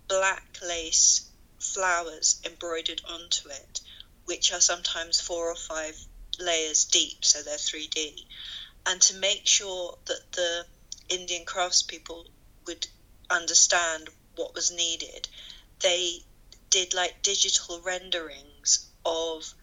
black 0.08 0.58
lace 0.62 1.28
flowers 1.58 2.40
embroidered 2.44 3.02
onto 3.08 3.48
it, 3.48 3.80
which 4.24 4.52
are 4.52 4.60
sometimes 4.60 5.20
four 5.20 5.50
or 5.50 5.56
five 5.56 5.98
layers 6.38 6.84
deep, 6.84 7.24
so 7.24 7.42
they're 7.42 7.56
3D. 7.56 8.24
And 8.86 9.00
to 9.02 9.14
make 9.14 9.46
sure 9.46 9.98
that 10.04 10.32
the 10.32 10.66
craftspeople 11.56 12.26
would 12.66 12.86
understand 13.30 14.08
what 14.36 14.54
was 14.54 14.70
needed, 14.70 15.28
they 15.80 16.20
did 16.70 16.94
like 16.94 17.22
digital 17.22 17.80
renderings 17.80 18.86
of 19.04 19.54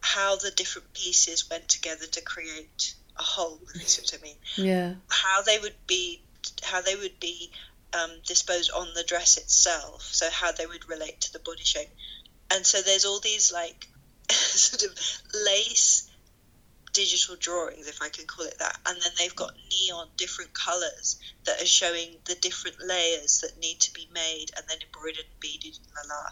how 0.00 0.36
the 0.36 0.50
different 0.50 0.92
pieces 0.94 1.50
went 1.50 1.68
together 1.68 2.06
to 2.06 2.20
create 2.22 2.94
a 3.18 3.22
whole, 3.22 3.60
if 3.74 3.82
you 3.82 3.86
see 3.86 4.02
what 4.02 4.18
I 4.18 4.22
mean. 4.22 4.36
Yeah. 4.56 4.94
How 5.08 5.42
they 5.42 5.58
would 5.58 5.74
be, 5.86 6.22
how 6.62 6.80
they 6.80 6.96
would 6.96 7.18
be 7.20 7.50
um, 7.92 8.10
disposed 8.26 8.70
on 8.70 8.94
the 8.94 9.04
dress 9.04 9.36
itself. 9.36 10.02
So 10.02 10.28
how 10.30 10.52
they 10.52 10.66
would 10.66 10.88
relate 10.88 11.20
to 11.22 11.32
the 11.32 11.38
body 11.40 11.64
shape, 11.64 11.90
and 12.50 12.64
so 12.64 12.80
there's 12.82 13.04
all 13.04 13.20
these 13.20 13.52
like 13.52 13.88
sort 14.30 14.84
of 14.84 14.98
lace 15.44 16.08
digital 16.96 17.36
drawings, 17.36 17.86
if 17.88 18.00
I 18.00 18.08
can 18.08 18.26
call 18.26 18.46
it 18.46 18.58
that, 18.58 18.78
and 18.86 18.96
then 19.02 19.12
they've 19.18 19.36
got 19.36 19.52
neon 19.70 20.08
different 20.16 20.54
colours 20.54 21.18
that 21.44 21.60
are 21.60 21.66
showing 21.66 22.16
the 22.24 22.36
different 22.36 22.78
layers 22.82 23.40
that 23.40 23.58
need 23.58 23.80
to 23.80 23.92
be 23.92 24.08
made 24.14 24.46
and 24.56 24.64
then 24.66 24.78
embroidered 24.80 25.26
and 25.30 25.40
beaded 25.40 25.76
la 25.94 26.14
la, 26.14 26.30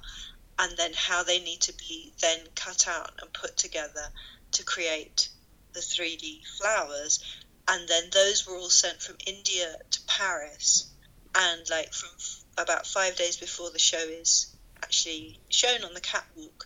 and 0.65 0.75
then 0.79 0.93
how 0.95 1.23
they 1.23 1.39
need 1.39 1.61
to 1.61 1.75
be 1.75 2.15
then 2.23 2.39
cut 2.57 2.89
out 2.89 3.13
and 3.21 3.31
put 3.35 3.59
together 3.59 4.09
to 4.53 4.65
create 4.65 5.29
the 5.75 5.81
3D 5.81 6.41
flowers, 6.59 7.23
and 7.69 7.87
then 7.87 8.05
those 8.11 8.47
were 8.47 8.57
all 8.57 8.71
sent 8.71 9.03
from 9.03 9.17
India 9.27 9.77
to 9.91 10.01
Paris, 10.09 10.95
and 11.35 11.69
like 11.69 11.93
from 11.93 12.09
f- 12.19 12.45
about 12.57 12.87
five 12.87 13.17
days 13.17 13.37
before 13.37 13.71
the 13.71 13.79
show 13.79 13.99
is 13.99 14.57
actually 14.83 15.43
shown 15.51 15.85
on 15.85 15.93
the 15.93 16.01
catwalk, 16.01 16.65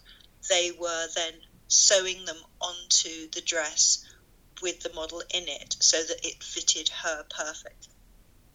they 0.49 0.71
were 0.71 1.09
then 1.17 1.35
sewing 1.69 2.25
them 2.25 2.39
onto 2.61 3.29
the 3.31 3.43
dress 3.43 4.05
with 4.63 4.81
the 4.81 4.93
model 4.95 5.23
in 5.33 5.45
it 5.47 5.77
so 5.81 6.03
that 6.03 6.27
it 6.27 6.43
fitted 6.43 6.89
her 6.89 7.25
perfectly. 7.31 7.93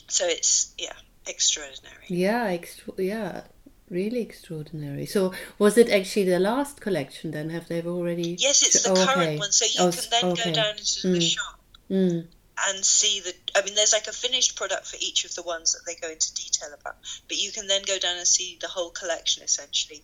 So 0.10 0.27
it's 0.27 0.74
yeah, 0.77 0.93
extraordinary. 1.27 2.05
Yeah, 2.08 2.46
extra- 2.46 2.93
yeah, 2.98 3.41
really 3.89 4.22
extraordinary. 4.22 5.05
So, 5.05 5.34
was 5.58 5.77
it 5.77 5.89
actually 5.89 6.25
the 6.25 6.39
last 6.39 6.82
collection 6.82 7.32
then? 7.32 7.50
Have 7.51 7.67
they 7.67 7.82
already? 7.82 8.36
Yes, 8.39 8.63
it's 8.63 8.84
the 8.84 8.91
oh, 8.91 9.05
current 9.05 9.22
okay. 9.22 9.38
one. 9.38 9.51
So 9.51 9.65
you 9.65 9.88
oh, 9.88 9.91
can 9.91 10.10
then 10.12 10.32
okay. 10.32 10.43
go 10.50 10.55
down 10.55 10.72
into 10.72 11.08
mm. 11.08 11.13
the 11.13 11.22
shop 11.22 11.60
mm. 11.89 12.27
and 12.67 12.86
see 12.86 13.22
the. 13.22 13.34
I 13.55 13.63
mean, 13.63 13.75
there's 13.75 13.93
like 13.93 14.08
a 14.08 14.13
finished 14.13 14.55
product 14.55 14.88
for 14.88 14.98
each 15.00 15.24
of 15.24 15.34
the 15.36 15.43
ones 15.43 15.74
that 15.74 15.82
they 15.86 15.96
go 15.96 16.12
into 16.12 16.34
detail 16.34 16.70
about, 16.79 16.98
but 17.27 17.38
you 17.38 17.51
can 17.51 17.67
then 17.67 17.84
go 17.86 17.98
down 17.98 18.17
and 18.17 18.27
see 18.27 18.58
the 18.60 18.67
whole 18.67 18.89
collection 18.89 19.43
essentially 19.43 20.03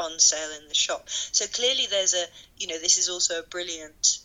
on 0.00 0.18
sale 0.18 0.50
in 0.60 0.68
the 0.68 0.74
shop. 0.74 1.08
So 1.08 1.46
clearly, 1.46 1.86
there's 1.88 2.14
a. 2.14 2.24
You 2.56 2.68
know, 2.68 2.78
this 2.78 2.98
is 2.98 3.08
also 3.08 3.40
a 3.40 3.42
brilliant 3.42 4.18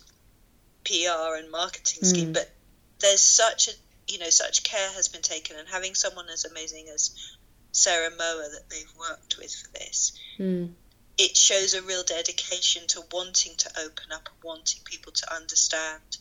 PR 0.84 1.36
and 1.36 1.50
marketing 1.50 2.02
mm. 2.02 2.06
scheme, 2.06 2.32
but 2.32 2.50
there's 3.00 3.22
such 3.22 3.68
a 3.68 3.72
you 4.08 4.18
know 4.18 4.30
such 4.30 4.62
care 4.62 4.90
has 4.92 5.08
been 5.08 5.22
taken, 5.22 5.56
and 5.56 5.68
having 5.68 5.94
someone 5.94 6.28
as 6.28 6.44
amazing 6.44 6.88
as 6.92 7.10
Sarah 7.72 8.10
Mower 8.10 8.48
that 8.52 8.70
they've 8.70 8.94
worked 8.98 9.36
with 9.38 9.54
for 9.54 9.70
this, 9.72 10.12
mm. 10.38 10.72
it 11.18 11.36
shows 11.36 11.74
a 11.74 11.82
real 11.82 12.02
dedication 12.04 12.86
to 12.88 13.02
wanting 13.12 13.54
to 13.58 13.70
open 13.80 14.12
up 14.12 14.28
and 14.32 14.42
wanting 14.42 14.82
people 14.84 15.12
to 15.12 15.34
understand 15.34 16.18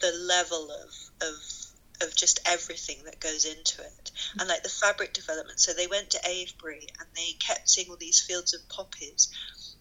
the 0.00 0.12
level 0.12 0.70
of 0.70 0.90
of 1.28 1.64
of 2.02 2.16
just 2.16 2.40
everything 2.46 3.04
that 3.04 3.20
goes 3.20 3.44
into 3.44 3.82
it. 3.82 4.03
And 4.38 4.48
like 4.48 4.62
the 4.62 4.68
fabric 4.68 5.12
development, 5.12 5.60
so 5.60 5.72
they 5.72 5.86
went 5.86 6.10
to 6.10 6.28
Avebury 6.28 6.88
and 6.98 7.08
they 7.14 7.32
kept 7.38 7.68
seeing 7.68 7.90
all 7.90 7.96
these 7.96 8.20
fields 8.20 8.54
of 8.54 8.68
poppies 8.68 9.28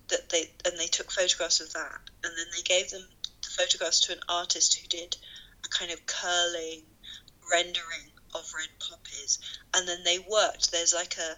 that 0.10 0.30
they 0.30 0.52
and 0.66 0.78
they 0.78 0.88
took 0.88 1.12
photographs 1.12 1.62
of 1.62 1.72
that 1.74 2.02
and 2.24 2.38
then 2.38 2.46
they 2.56 2.62
gave 2.62 2.90
them 2.92 3.08
the 3.42 3.50
photographs 3.50 4.02
to 4.02 4.14
an 4.14 4.20
artist 4.28 4.76
who 4.80 4.88
did 4.88 5.16
a 5.66 5.70
kind 5.70 5.92
of 5.92 6.06
curling 6.06 6.84
rendering 7.52 8.12
of 8.36 8.52
red 8.56 8.70
poppies, 8.80 9.40
and 9.74 9.88
then 9.88 10.04
they 10.04 10.20
worked. 10.20 10.72
There's 10.72 10.94
like 10.94 11.18
a 11.18 11.38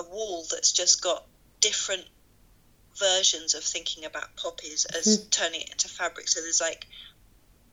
a 0.00 0.02
wall 0.04 0.46
that's 0.50 0.72
just 0.72 1.02
got 1.02 1.26
different 1.60 2.06
versions 2.96 3.54
of 3.54 3.64
thinking 3.64 4.04
about 4.04 4.36
poppies 4.36 4.84
as 4.84 5.18
mm. 5.18 5.30
turning 5.30 5.62
it 5.62 5.70
into 5.70 5.88
fabric. 5.88 6.28
So 6.28 6.40
there's 6.40 6.60
like 6.60 6.86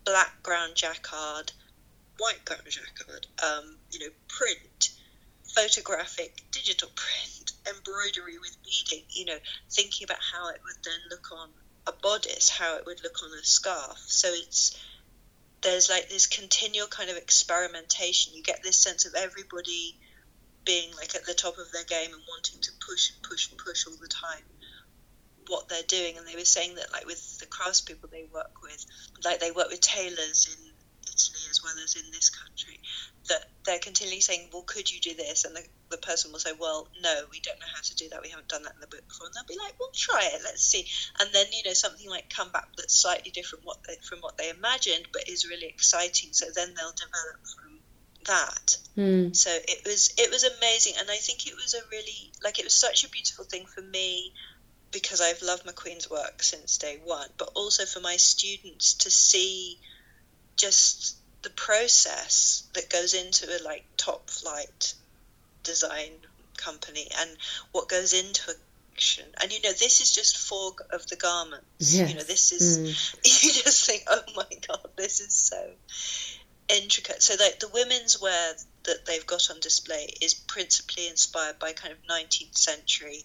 black 0.05 0.41
ground 0.43 0.75
jacquard, 0.75 1.51
white 2.17 2.43
ground 2.45 2.63
jacquard, 2.67 3.27
um, 3.43 3.77
you 3.91 3.99
know, 3.99 4.13
print, 4.27 4.89
photographic, 5.55 6.41
digital 6.51 6.89
print, 6.95 7.51
embroidery 7.67 8.37
with 8.39 8.57
beading. 8.63 9.05
You 9.09 9.25
know, 9.25 9.37
thinking 9.71 10.05
about 10.05 10.19
how 10.33 10.49
it 10.49 10.61
would 10.63 10.83
then 10.83 10.99
look 11.09 11.31
on 11.31 11.49
a 11.87 11.91
bodice, 11.91 12.49
how 12.49 12.77
it 12.77 12.85
would 12.85 13.03
look 13.03 13.23
on 13.23 13.31
a 13.37 13.43
scarf. 13.43 13.97
So 14.07 14.29
it's 14.29 14.77
there's 15.61 15.89
like 15.89 16.09
this 16.09 16.27
continual 16.27 16.87
kind 16.87 17.09
of 17.09 17.17
experimentation. 17.17 18.33
You 18.35 18.43
get 18.43 18.63
this 18.63 18.77
sense 18.77 19.05
of 19.05 19.13
everybody 19.15 19.97
being 20.65 20.93
like 20.95 21.15
at 21.15 21.25
the 21.25 21.33
top 21.33 21.57
of 21.57 21.71
their 21.71 21.85
game 21.85 22.13
and 22.13 22.21
wanting 22.27 22.61
to 22.61 22.71
push 22.85 23.11
and 23.11 23.23
push 23.23 23.49
and 23.49 23.57
push 23.57 23.87
all 23.87 23.95
the 23.99 24.07
time 24.07 24.43
what 25.47 25.69
they're 25.69 25.87
doing. 25.87 26.17
And 26.17 26.27
they 26.27 26.35
were 26.35 26.45
saying 26.45 26.75
that 26.75 26.91
like 26.91 27.05
with 27.05 27.39
the 27.39 27.45
craftspeople 27.45 28.09
they 28.11 28.25
work 28.33 28.51
with, 28.61 28.85
like 29.23 29.39
they 29.39 29.51
work 29.51 29.69
with 29.69 29.81
tailors 29.81 30.47
in 30.51 30.71
well 31.67 31.83
as 31.83 31.95
in 31.95 32.09
this 32.11 32.29
country, 32.29 32.79
that 33.27 33.43
they're 33.65 33.79
continually 33.79 34.21
saying, 34.21 34.49
well, 34.53 34.63
could 34.63 34.89
you 34.89 35.01
do 35.01 35.13
this? 35.15 35.43
And 35.43 35.55
the, 35.55 35.63
the 35.89 35.97
person 35.97 36.31
will 36.31 36.39
say, 36.39 36.51
well, 36.57 36.87
no, 37.01 37.21
we 37.31 37.39
don't 37.41 37.59
know 37.59 37.73
how 37.73 37.81
to 37.81 37.95
do 37.95 38.07
that. 38.09 38.21
We 38.21 38.29
haven't 38.29 38.47
done 38.47 38.63
that 38.63 38.75
in 38.75 38.79
the 38.79 38.87
book 38.87 39.07
before. 39.07 39.27
And 39.27 39.35
they'll 39.35 39.55
be 39.55 39.61
like, 39.61 39.75
well, 39.79 39.89
try 39.93 40.29
it. 40.33 40.41
Let's 40.43 40.63
see. 40.63 40.87
And 41.19 41.29
then, 41.33 41.45
you 41.51 41.63
know, 41.65 41.73
something 41.73 42.09
like 42.09 42.29
come 42.29 42.51
back 42.51 42.69
that's 42.77 42.95
slightly 42.95 43.31
different 43.31 43.65
what 43.65 43.83
they, 43.83 43.95
from 44.01 44.19
what 44.19 44.37
they 44.37 44.49
imagined, 44.49 45.07
but 45.11 45.27
is 45.27 45.47
really 45.47 45.67
exciting. 45.67 46.29
So 46.31 46.45
then 46.55 46.73
they'll 46.75 46.95
develop 46.95 47.39
from 47.43 47.79
that. 48.27 48.77
Mm. 48.97 49.35
So 49.35 49.49
it 49.51 49.85
was 49.85 50.13
it 50.17 50.29
was 50.29 50.43
amazing, 50.43 50.93
and 50.99 51.09
I 51.09 51.17
think 51.17 51.47
it 51.47 51.55
was 51.55 51.73
a 51.73 51.79
really 51.91 52.31
like 52.43 52.59
it 52.59 52.65
was 52.65 52.73
such 52.73 53.03
a 53.03 53.09
beautiful 53.09 53.45
thing 53.45 53.65
for 53.65 53.81
me 53.81 54.33
because 54.91 55.21
I've 55.21 55.41
loved 55.41 55.65
McQueen's 55.65 56.09
work 56.09 56.43
since 56.43 56.77
day 56.77 56.99
one, 57.03 57.27
but 57.37 57.51
also 57.55 57.85
for 57.85 57.99
my 57.99 58.17
students 58.17 58.93
to 58.95 59.11
see 59.11 59.79
just 60.55 61.16
the 61.43 61.49
process 61.51 62.63
that 62.73 62.89
goes 62.89 63.13
into 63.13 63.47
a 63.47 63.59
like 63.63 63.85
top 63.97 64.29
flight 64.29 64.93
design 65.63 66.11
company 66.57 67.07
and 67.19 67.29
what 67.71 67.89
goes 67.89 68.13
into 68.13 68.53
action. 68.93 69.25
And 69.41 69.51
you 69.51 69.61
know, 69.61 69.73
this 69.73 70.01
is 70.01 70.11
just 70.11 70.37
four 70.37 70.73
of 70.91 71.07
the 71.07 71.15
garments. 71.15 71.93
Yes. 71.93 72.09
You 72.09 72.15
know, 72.15 72.23
this 72.23 72.51
is 72.51 72.77
Mm. 72.77 73.43
you 73.43 73.51
just 73.63 73.85
think, 73.85 74.03
oh 74.07 74.23
my 74.35 74.47
god, 74.67 74.89
this 74.95 75.19
is 75.19 75.35
so 75.35 75.71
intricate. 76.67 77.21
So 77.21 77.35
like 77.39 77.59
the 77.59 77.69
women's 77.69 78.19
wear 78.19 78.53
that 78.83 79.05
they've 79.05 79.25
got 79.25 79.49
on 79.51 79.59
display 79.59 80.13
is 80.21 80.33
principally 80.33 81.07
inspired 81.07 81.59
by 81.59 81.73
kind 81.73 81.93
of 81.93 81.99
19th 82.07 82.57
century 82.57 83.23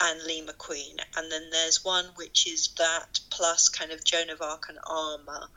and 0.00 0.22
Lee 0.22 0.46
McQueen, 0.46 0.96
and 1.16 1.30
then 1.30 1.50
there's 1.50 1.84
one 1.84 2.04
which 2.14 2.46
is 2.46 2.68
that 2.78 3.18
plus 3.30 3.68
kind 3.68 3.90
of 3.90 4.04
Joan 4.04 4.30
of 4.30 4.40
Arc 4.40 4.68
and 4.68 4.78
armor, 4.86 5.48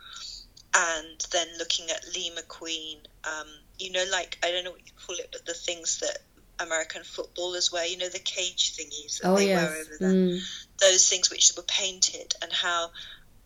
and 0.76 1.20
then 1.32 1.48
looking 1.58 1.90
at 1.90 2.06
Lee 2.16 2.32
McQueen, 2.36 2.98
um, 3.26 3.48
you 3.78 3.92
know, 3.92 4.06
like 4.12 4.38
I 4.44 4.52
don't 4.52 4.64
know 4.64 4.72
what 4.72 4.86
you 4.86 4.94
call 5.06 5.18
it, 5.18 5.30
but 5.32 5.46
the 5.46 5.54
things 5.54 6.00
that 6.00 6.18
American 6.60 7.04
footballers 7.04 7.72
wear, 7.72 7.86
you 7.86 7.98
know, 7.98 8.10
the 8.10 8.20
cage 8.20 8.74
thingies 8.78 9.20
that 9.20 9.28
Oh 9.30 9.36
they 9.38 9.48
yes. 9.48 9.56
wear 9.56 9.82
over 9.82 9.98
their 10.00 10.12
Mm. 10.12 10.40
those 10.80 11.08
things 11.10 11.30
which 11.30 11.52
were 11.56 11.64
painted 11.64 12.34
and 12.42 12.52
how 12.52 12.90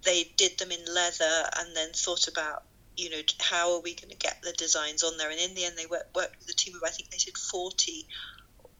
they 0.05 0.31
did 0.37 0.57
them 0.57 0.71
in 0.71 0.85
leather 0.93 1.49
and 1.57 1.75
then 1.75 1.91
thought 1.93 2.27
about 2.27 2.63
you 2.95 3.09
know 3.09 3.21
how 3.41 3.73
are 3.73 3.81
we 3.81 3.95
going 3.95 4.09
to 4.11 4.17
get 4.17 4.37
the 4.43 4.53
designs 4.53 5.03
on 5.03 5.17
there 5.17 5.29
and 5.29 5.39
in 5.39 5.53
the 5.55 5.65
end 5.65 5.75
they 5.77 5.85
worked, 5.85 6.15
worked 6.15 6.37
with 6.39 6.49
a 6.49 6.57
team 6.57 6.75
of 6.75 6.81
i 6.85 6.89
think 6.89 7.09
they 7.09 7.17
said 7.17 7.33
40 7.51 8.07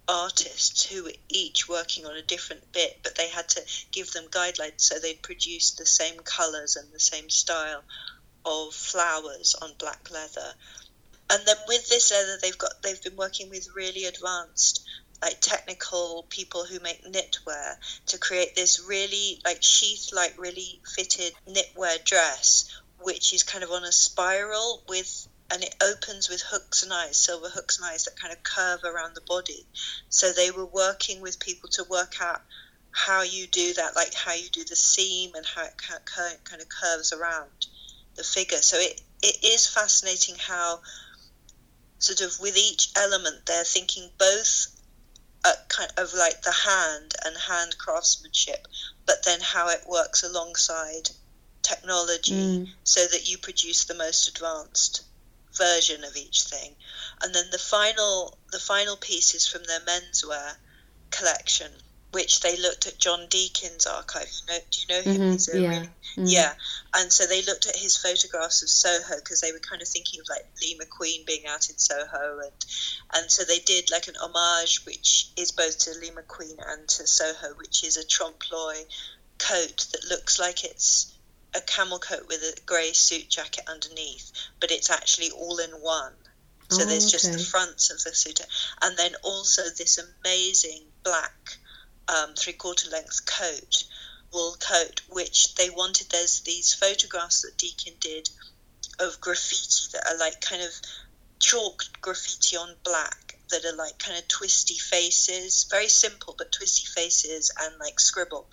artists 0.07 0.85
who 0.85 1.03
were 1.03 1.13
each 1.29 1.67
working 1.67 2.05
on 2.05 2.15
a 2.15 2.21
different 2.21 2.61
bit 2.73 2.91
but 3.03 3.15
they 3.15 3.27
had 3.27 3.47
to 3.49 3.61
give 3.91 4.11
them 4.11 4.25
guidelines 4.29 4.79
so 4.81 4.99
they'd 4.99 5.21
produce 5.23 5.75
the 5.75 5.85
same 5.85 6.19
colors 6.23 6.75
and 6.75 6.93
the 6.93 6.99
same 6.99 7.29
style 7.29 7.83
of 8.45 8.73
flowers 8.73 9.55
on 9.61 9.71
black 9.79 10.09
leather. 10.11 10.53
And 11.29 11.45
then 11.45 11.57
with 11.67 11.89
this 11.89 12.11
leather 12.11 12.37
they've 12.41 12.57
got 12.57 12.81
they've 12.83 13.01
been 13.03 13.15
working 13.15 13.49
with 13.49 13.75
really 13.75 14.05
advanced 14.05 14.85
like 15.21 15.41
technical 15.41 16.25
people 16.29 16.65
who 16.65 16.79
make 16.81 17.03
knitwear 17.03 17.77
to 18.07 18.17
create 18.17 18.55
this 18.55 18.85
really 18.87 19.41
like 19.43 19.63
sheath 19.63 20.09
like 20.13 20.35
really 20.37 20.81
fitted 20.95 21.33
knitwear 21.47 22.03
dress 22.03 22.69
which 22.99 23.33
is 23.33 23.43
kind 23.43 23.63
of 23.63 23.71
on 23.71 23.83
a 23.83 23.91
spiral 23.91 24.83
with 24.87 25.27
and 25.49 25.63
it 25.63 25.75
opens 25.81 26.29
with 26.29 26.41
hooks 26.41 26.83
and 26.83 26.91
eyes 26.91 27.17
silver 27.17 27.49
hooks 27.49 27.77
and 27.77 27.87
eyes 27.87 28.05
that 28.05 28.19
kind 28.19 28.33
of 28.33 28.41
curve 28.43 28.83
around 28.83 29.13
the 29.15 29.21
body. 29.21 29.65
So 30.09 30.31
they 30.31 30.51
were 30.51 30.65
working 30.65 31.21
with 31.21 31.39
people 31.39 31.69
to 31.73 31.83
work 31.83 32.15
out 32.19 32.41
how 32.91 33.21
you 33.21 33.45
do 33.47 33.73
that 33.73 33.95
like 33.95 34.13
how 34.13 34.33
you 34.33 34.49
do 34.49 34.63
the 34.63 34.75
seam 34.75 35.35
and 35.35 35.45
how 35.45 35.65
it 35.65 35.77
kind 35.77 35.99
of- 35.99 36.43
kind 36.43 36.61
of 36.61 36.69
curves 36.69 37.13
around 37.13 37.67
the 38.15 38.23
figure 38.23 38.61
so 38.61 38.77
it, 38.77 39.01
it 39.21 39.43
is 39.43 39.67
fascinating 39.67 40.35
how 40.35 40.79
sort 41.99 42.21
of 42.21 42.39
with 42.39 42.57
each 42.57 42.89
element 42.95 43.45
they're 43.45 43.63
thinking 43.63 44.09
both 44.17 44.67
kind 45.75 45.91
of 45.97 46.13
like 46.13 46.41
the 46.41 46.51
hand 46.51 47.13
and 47.25 47.37
hand 47.37 47.77
craftsmanship, 47.77 48.67
but 49.05 49.23
then 49.25 49.39
how 49.41 49.69
it 49.69 49.81
works 49.87 50.23
alongside 50.23 51.09
technology 51.61 52.33
Mm. 52.33 52.73
so 52.83 53.05
that 53.07 53.27
you 53.27 53.37
produce 53.37 53.85
the 53.85 53.93
most 53.93 54.27
advanced 54.27 55.01
version 55.57 56.03
of 56.03 56.15
each 56.15 56.43
thing. 56.43 56.75
And 57.21 57.33
then 57.33 57.49
the 57.51 57.59
final 57.59 58.39
the 58.51 58.59
final 58.59 58.97
piece 58.97 59.33
is 59.33 59.47
from 59.47 59.63
their 59.63 59.81
menswear 59.81 60.57
collection, 61.11 61.71
which 62.15 62.39
they 62.39 62.55
looked 62.55 62.87
at 62.87 62.97
John 62.97 63.27
Deakin's 63.27 63.85
archive. 63.85 64.31
You 64.39 64.53
know, 64.53 64.59
do 64.71 64.79
you 64.79 64.87
know 64.87 65.11
him? 65.11 65.37
Mhm, 65.37 65.47
yeah. 65.53 65.69
really 65.69 65.89
Mm. 66.17 66.31
yeah, 66.31 66.55
and 66.93 67.11
so 67.11 67.25
they 67.25 67.41
looked 67.41 67.65
at 67.65 67.75
his 67.75 67.97
photographs 67.97 68.63
of 68.63 68.69
Soho 68.69 69.15
because 69.17 69.41
they 69.41 69.51
were 69.51 69.59
kind 69.59 69.81
of 69.81 69.87
thinking 69.89 70.21
of 70.21 70.29
like 70.29 70.45
Lee 70.61 70.79
McQueen 70.79 71.25
being 71.25 71.45
out 71.45 71.69
in 71.69 71.77
Soho, 71.77 72.39
and 72.39 72.65
and 73.15 73.29
so 73.29 73.43
they 73.43 73.59
did 73.59 73.91
like 73.91 74.07
an 74.07 74.15
homage, 74.15 74.85
which 74.85 75.27
is 75.35 75.51
both 75.51 75.77
to 75.79 75.91
Lee 75.99 76.11
McQueen 76.11 76.55
and 76.65 76.87
to 76.87 77.05
Soho, 77.05 77.53
which 77.55 77.83
is 77.83 77.97
a 77.97 78.05
trompe 78.05 78.49
l'oeil 78.49 78.85
coat 79.39 79.87
that 79.91 80.05
looks 80.09 80.39
like 80.39 80.63
it's 80.63 81.11
a 81.53 81.59
camel 81.59 81.99
coat 81.99 82.27
with 82.29 82.41
a 82.41 82.55
grey 82.65 82.93
suit 82.93 83.27
jacket 83.27 83.65
underneath, 83.67 84.31
but 84.61 84.71
it's 84.71 84.89
actually 84.89 85.31
all 85.31 85.57
in 85.57 85.71
one. 85.71 86.15
So 86.69 86.83
Oh, 86.83 86.85
there's 86.85 87.11
just 87.11 87.31
the 87.33 87.43
fronts 87.43 87.91
of 87.91 88.01
the 88.03 88.15
suit, 88.15 88.39
and 88.81 88.97
then 88.97 89.15
also 89.21 89.63
this 89.63 89.97
amazing 89.97 90.85
black 91.03 91.57
um, 92.07 92.35
three-quarter 92.35 92.89
length 92.89 93.25
coat, 93.25 93.83
wool 94.33 94.55
coat, 94.59 95.01
which 95.09 95.55
they 95.55 95.69
wanted. 95.69 96.09
There's 96.09 96.41
these 96.41 96.73
photographs 96.73 97.41
that 97.41 97.57
Deakin 97.57 97.93
did 97.99 98.29
of 98.99 99.19
graffiti 99.19 99.89
that 99.93 100.07
are 100.07 100.17
like 100.17 100.39
kind 100.41 100.61
of 100.61 100.71
chalk 101.39 101.83
graffiti 102.01 102.55
on 102.55 102.75
black 102.83 103.37
that 103.49 103.65
are 103.65 103.75
like 103.75 103.97
kind 103.99 104.17
of 104.17 104.27
twisty 104.27 104.77
faces, 104.77 105.65
very 105.69 105.87
simple 105.89 106.35
but 106.37 106.51
twisty 106.51 106.85
faces 106.85 107.51
and 107.61 107.75
like 107.79 107.99
scribble. 107.99 108.47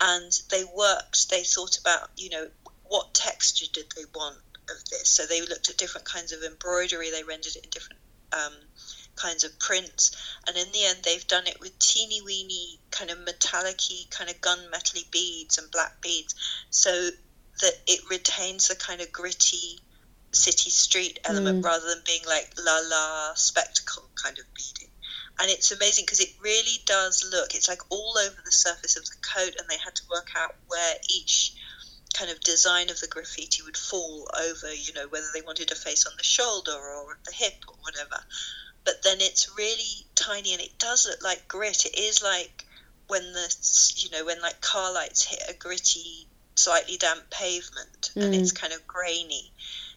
And 0.00 0.32
they 0.50 0.64
worked. 0.64 1.30
They 1.30 1.44
thought 1.44 1.78
about 1.78 2.10
you 2.16 2.30
know 2.30 2.48
what 2.84 3.14
texture 3.14 3.66
did 3.72 3.86
they 3.96 4.04
want 4.14 4.38
of 4.70 4.84
this. 4.90 5.08
So 5.08 5.26
they 5.26 5.40
looked 5.40 5.68
at 5.68 5.76
different 5.76 6.06
kinds 6.06 6.32
of 6.32 6.42
embroidery. 6.42 7.10
They 7.10 7.22
rendered 7.22 7.56
it 7.56 7.64
in 7.64 7.70
different 7.70 8.00
um, 8.32 8.52
kinds 9.22 9.44
of 9.44 9.58
prints, 9.58 10.10
and 10.46 10.56
in 10.56 10.70
the 10.72 10.84
end, 10.84 10.98
they've 11.04 11.26
done 11.26 11.46
it 11.46 11.60
with 11.60 11.78
teeny 11.78 12.20
weeny 12.22 12.80
kind 12.90 13.10
of 13.10 13.18
metallic-y, 13.20 13.96
kind 14.10 14.30
of 14.30 14.40
gun 14.40 14.58
gunmetally 14.58 15.10
beads 15.10 15.58
and 15.58 15.70
black 15.70 16.00
beads, 16.02 16.34
so 16.70 16.90
that 17.60 17.74
it 17.86 18.00
retains 18.10 18.68
the 18.68 18.74
kind 18.74 19.00
of 19.00 19.12
gritty 19.12 19.78
city 20.32 20.70
street 20.70 21.18
element 21.24 21.60
Mm. 21.60 21.64
rather 21.64 21.86
than 21.88 22.02
being 22.06 22.24
like 22.26 22.52
la 22.56 22.78
la 22.78 23.34
spectacle 23.34 24.10
kind 24.22 24.38
of 24.38 24.46
beading. 24.54 24.90
And 25.38 25.50
it's 25.50 25.72
amazing 25.72 26.04
because 26.04 26.20
it 26.20 26.34
really 26.40 26.78
does 26.86 27.24
look. 27.30 27.54
It's 27.54 27.68
like 27.68 27.82
all 27.90 28.16
over 28.18 28.36
the 28.44 28.52
surface 28.52 28.96
of 28.96 29.04
the 29.04 29.16
coat, 29.34 29.54
and 29.58 29.68
they 29.68 29.78
had 29.78 29.94
to 29.96 30.02
work 30.10 30.28
out 30.36 30.54
where 30.66 30.94
each 31.08 31.54
kind 32.14 32.30
of 32.30 32.40
design 32.40 32.90
of 32.90 33.00
the 33.00 33.08
graffiti 33.08 33.62
would 33.62 33.76
fall 33.76 34.28
over, 34.38 34.72
you 34.72 34.92
know, 34.92 35.08
whether 35.08 35.26
they 35.32 35.42
wanted 35.42 35.70
a 35.70 35.74
face 35.74 36.06
on 36.06 36.12
the 36.18 36.24
shoulder 36.24 36.72
or 36.72 37.12
at 37.12 37.24
the 37.24 37.32
hip 37.32 37.64
or 37.68 37.76
whatever. 37.80 38.22
But 38.84 39.02
then 39.04 39.18
it's 39.20 39.56
really 39.56 40.06
tiny 40.14 40.52
and 40.52 40.60
it 40.62 40.78
does 40.78 41.06
look 41.06 41.22
like 41.22 41.46
grit. 41.48 41.86
It 41.86 41.98
is 41.98 42.22
like 42.22 42.64
when 43.08 43.22
the, 43.32 43.56
you 43.96 44.10
know, 44.10 44.24
when 44.24 44.40
like 44.40 44.60
car 44.60 44.92
lights 44.92 45.24
hit 45.24 45.40
a 45.48 45.54
gritty, 45.58 46.26
slightly 46.54 46.96
damp 46.96 47.30
pavement 47.30 48.10
and 48.16 48.34
Mm. 48.34 48.38
it's 48.38 48.52
kind 48.52 48.72
of 48.72 48.86
grainy. 48.86 49.52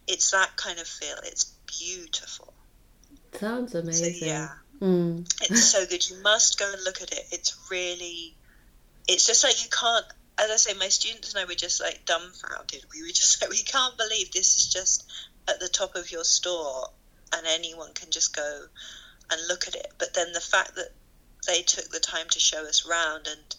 It's 0.08 0.32
that 0.32 0.56
kind 0.56 0.80
of 0.80 0.88
feel. 0.88 1.18
It's 1.24 1.46
beautiful. 1.80 2.54
Sounds 3.34 3.72
So, 3.72 3.80
amazing. 3.80 4.28
yeah. 4.28 4.50
Mm. 4.82 5.28
It's 5.42 5.64
so 5.64 5.86
good. 5.90 6.08
You 6.10 6.22
must 6.22 6.60
go 6.60 6.72
and 6.72 6.84
look 6.84 7.02
at 7.02 7.12
it. 7.12 7.26
It's 7.32 7.58
really, 7.72 8.36
it's 9.08 9.26
just 9.26 9.44
like 9.44 9.62
you 9.64 9.70
can't. 9.70 10.06
As 10.38 10.52
I 10.52 10.58
say, 10.58 10.74
my 10.78 10.90
students 10.90 11.34
and 11.34 11.42
I 11.42 11.46
were 11.46 11.56
just 11.56 11.82
like 11.82 12.04
dumbfounded. 12.06 12.84
We 12.94 13.02
were 13.04 13.08
just 13.14 13.42
like, 13.42 13.50
we 13.50 13.64
can't 13.64 13.98
believe 13.98 14.32
this 14.32 14.58
is 14.58 14.68
just 14.72 15.06
at 15.48 15.60
the 15.60 15.70
top 15.70 15.96
of 15.96 16.12
your 16.12 16.24
store, 16.24 16.90
and 17.38 17.48
anyone 17.48 17.94
can 17.94 18.12
just 18.12 18.36
go 18.36 18.66
and 19.32 19.48
look 19.48 19.68
at 19.68 19.76
it. 19.76 19.88
But 19.98 20.14
then 20.14 20.34
the 20.34 20.42
fact 20.42 20.76
that 20.76 20.90
they 21.48 21.62
took 21.62 21.90
the 21.90 22.00
time 22.00 22.28
to 22.30 22.40
show 22.40 22.64
us 22.66 22.86
round 22.90 23.28
and 23.28 23.56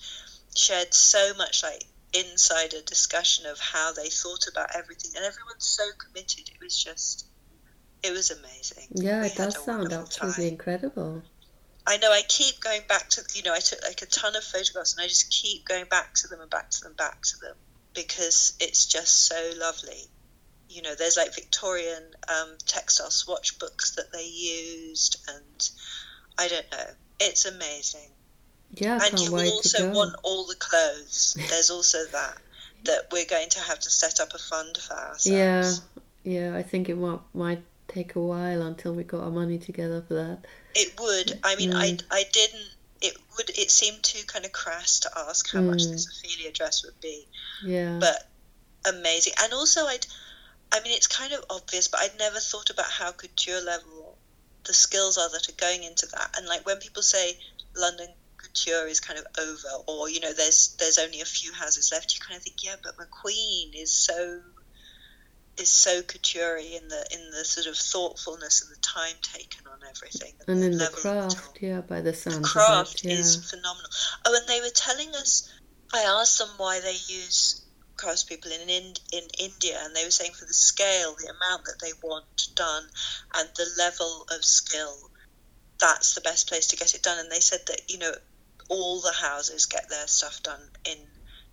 shared 0.55 0.95
so 0.95 1.35
much 1.35 1.63
like 1.63 1.85
insider 2.13 2.81
discussion 2.87 3.47
of 3.47 3.59
how 3.61 3.93
they 3.93 4.09
thought 4.09 4.47
about 4.51 4.75
everything, 4.75 5.13
and 5.17 5.25
everyone's 5.25 5.67
so 5.69 5.85
committed. 5.99 6.49
It 6.49 6.63
was 6.63 6.77
just, 6.77 7.27
it 8.03 8.13
was 8.13 8.31
amazing. 8.31 8.87
Yeah, 8.91 9.21
We 9.21 9.27
it 9.29 9.37
does 9.37 9.65
sound 9.65 9.93
absolutely 9.93 10.45
time. 10.45 10.53
incredible. 10.53 11.23
I 11.87 11.99
know 11.99 12.11
I 12.11 12.23
keep 12.27 12.61
going 12.61 12.83
back 12.89 13.09
to 13.11 13.23
you 13.35 13.43
know 13.45 13.55
I 13.55 13.61
took 13.61 13.81
like 13.85 14.03
a 14.03 14.07
ton 14.07 14.35
of 14.35 14.43
photographs 14.43 14.95
and 14.97 15.05
I 15.05 15.09
just 15.09 15.31
keep 15.31 15.65
going 15.65 15.85
back 15.85 16.15
to 16.15 16.29
them 16.29 16.41
and 16.41 16.51
back 16.51 16.71
to 16.71 16.81
them 16.83 16.95
back 16.95 17.23
to 17.23 17.37
them 17.41 17.55
because 17.95 18.55
it's 18.59 18.87
just 18.87 19.27
so 19.27 19.53
lovely. 19.57 20.09
You 20.77 20.83
know, 20.83 20.95
there's 20.95 21.17
like 21.17 21.35
Victorian 21.35 22.03
um, 22.29 22.51
textile 22.67 23.11
swatch 23.11 23.59
books 23.59 23.93
that 23.93 24.13
they 24.13 24.27
used, 24.27 25.17
and 25.27 25.71
I 26.39 26.49
don't 26.49 26.71
know, 26.71 26.91
it's 27.19 27.47
amazing. 27.47 28.11
Yeah, 28.73 28.99
I 29.01 29.07
and 29.07 29.19
you 29.19 29.33
will 29.33 29.51
also 29.51 29.91
want 29.91 30.17
all 30.23 30.45
the 30.45 30.55
clothes. 30.55 31.35
There's 31.49 31.71
also 31.71 32.05
that 32.13 32.37
that 32.85 33.09
we're 33.11 33.25
going 33.25 33.49
to 33.49 33.61
have 33.61 33.79
to 33.81 33.91
set 33.91 34.21
up 34.21 34.35
a 34.35 34.39
fund 34.39 34.77
for 34.77 34.93
ourselves. 34.93 35.81
Yeah, 36.25 36.51
yeah, 36.51 36.55
I 36.55 36.63
think 36.63 36.91
it 36.91 36.97
might 36.97 37.21
might 37.33 37.63
take 37.89 38.17
a 38.17 38.21
while 38.21 38.61
until 38.61 38.93
we 38.93 39.03
got 39.03 39.23
our 39.23 39.31
money 39.31 39.57
together 39.57 40.05
for 40.07 40.13
that. 40.13 40.41
It 40.75 40.93
would. 41.01 41.41
I 41.43 41.57
mean, 41.57 41.71
mm. 41.71 41.77
I 41.77 41.97
I 42.11 42.25
didn't. 42.31 42.69
It 43.01 43.17
would. 43.39 43.49
It 43.49 43.71
seemed 43.71 44.03
too 44.03 44.27
kind 44.27 44.45
of 44.45 44.53
crass 44.53 45.01
to 45.01 45.11
ask 45.17 45.51
how 45.51 45.61
mm. 45.61 45.71
much 45.71 45.87
this 45.87 46.07
Ophelia 46.07 46.53
dress 46.53 46.85
would 46.85 47.01
be. 47.01 47.27
Yeah. 47.65 47.97
But 47.99 48.29
amazing, 48.87 49.33
and 49.43 49.55
also 49.55 49.87
I'd. 49.87 50.07
I 50.77 50.83
mean, 50.83 50.93
it's 50.93 51.07
kind 51.07 51.33
of 51.33 51.45
obvious, 51.49 51.89
but 51.89 52.01
I'd 52.01 52.19
never 52.19 52.39
thought 52.39 52.71
about 52.71 52.91
how 52.91 53.13
couture 53.13 53.61
level 53.61 54.19
the 54.65 54.75
skills 54.75 55.17
are 55.17 55.31
that 55.31 55.49
are 55.49 55.57
going 55.57 55.85
into 55.85 56.07
that. 56.07 56.35
And 56.37 56.47
like 56.47 56.67
when 56.67 56.79
people 56.79 57.03
say 57.03 57.39
London 57.75 58.09
couture 58.37 58.87
is 58.87 59.01
kind 59.01 59.19
of 59.19 59.27
over, 59.41 59.69
or 59.87 60.11
you 60.11 60.21
know, 60.21 60.33
there's 60.33 60.77
there's 60.79 60.99
only 60.99 61.21
a 61.21 61.25
few 61.25 61.53
houses 61.53 61.91
left, 61.93 62.15
you 62.15 62.21
kind 62.21 62.37
of 62.37 62.43
think, 62.43 62.63
yeah, 62.63 62.77
but 62.83 62.97
McQueen 62.97 63.75
is 63.75 63.93
so 63.93 64.41
is 65.57 65.71
so 65.71 66.03
couture 66.03 66.59
in 66.59 66.89
the 66.89 67.07
in 67.13 67.31
the 67.31 67.45
sort 67.45 67.67
of 67.67 67.77
thoughtfulness 67.77 68.63
and 68.63 68.71
the 68.71 68.81
time 68.81 69.15
taken 69.23 69.67
on 69.67 69.79
everything, 69.89 70.35
and, 70.41 70.63
and 70.63 70.63
then 70.63 70.79
the 70.79 70.91
craft, 70.93 71.59
yeah, 71.61 71.81
by 71.81 72.03
the 72.03 72.13
sound. 72.13 72.45
The 72.45 72.49
craft 72.49 73.05
it, 73.05 73.09
yeah. 73.09 73.19
is 73.19 73.51
phenomenal. 73.51 73.91
Oh, 74.27 74.37
and 74.39 74.49
they 74.49 74.61
were 74.61 74.75
telling 74.75 75.15
us. 75.15 75.53
I 75.95 76.03
asked 76.21 76.41
them 76.41 76.49
why 76.57 76.81
they 76.81 76.97
use 77.07 77.63
craftspeople 77.97 78.47
in 78.47 78.69
in 78.69 78.95
in 79.13 79.29
India, 79.39 79.81
and 79.83 79.95
they 79.95 80.05
were 80.05 80.11
saying 80.11 80.33
for 80.33 80.45
the 80.45 80.55
scale, 80.55 81.15
the 81.15 81.33
amount 81.33 81.65
that 81.65 81.79
they 81.81 81.93
want 82.03 82.27
done, 82.55 82.89
and 83.35 83.49
the 83.57 83.69
level 83.79 84.27
of 84.31 84.45
skill, 84.45 85.11
that's 85.79 86.15
the 86.15 86.21
best 86.21 86.49
place 86.49 86.69
to 86.69 86.77
get 86.77 86.95
it 86.95 87.03
done. 87.03 87.19
And 87.19 87.31
they 87.31 87.41
said 87.41 87.61
that 87.67 87.83
you 87.89 87.99
know 87.99 88.15
all 88.69 89.01
the 89.01 89.13
houses 89.13 89.67
get 89.67 89.89
their 89.89 90.07
stuff 90.07 90.43
done 90.43 90.71
in 90.85 90.99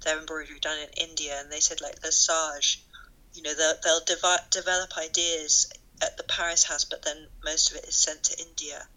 their 0.03 0.19
embroidery 0.19 0.59
done 0.59 0.79
in 0.79 1.09
India, 1.09 1.39
and 1.39 1.51
they 1.51 1.59
said 1.59 1.81
like 1.81 2.03
Lesage 2.03 2.83
you 3.33 3.41
know 3.41 3.53
they'll, 3.53 3.75
they'll 3.83 4.39
develop 4.51 4.97
ideas 4.97 5.71
at 6.01 6.17
the 6.17 6.23
Paris 6.23 6.63
house, 6.63 6.85
but 6.85 7.03
then 7.03 7.27
most 7.43 7.71
of 7.71 7.77
it 7.77 7.85
is 7.85 7.95
sent 7.95 8.23
to 8.23 8.43
India 8.43 8.87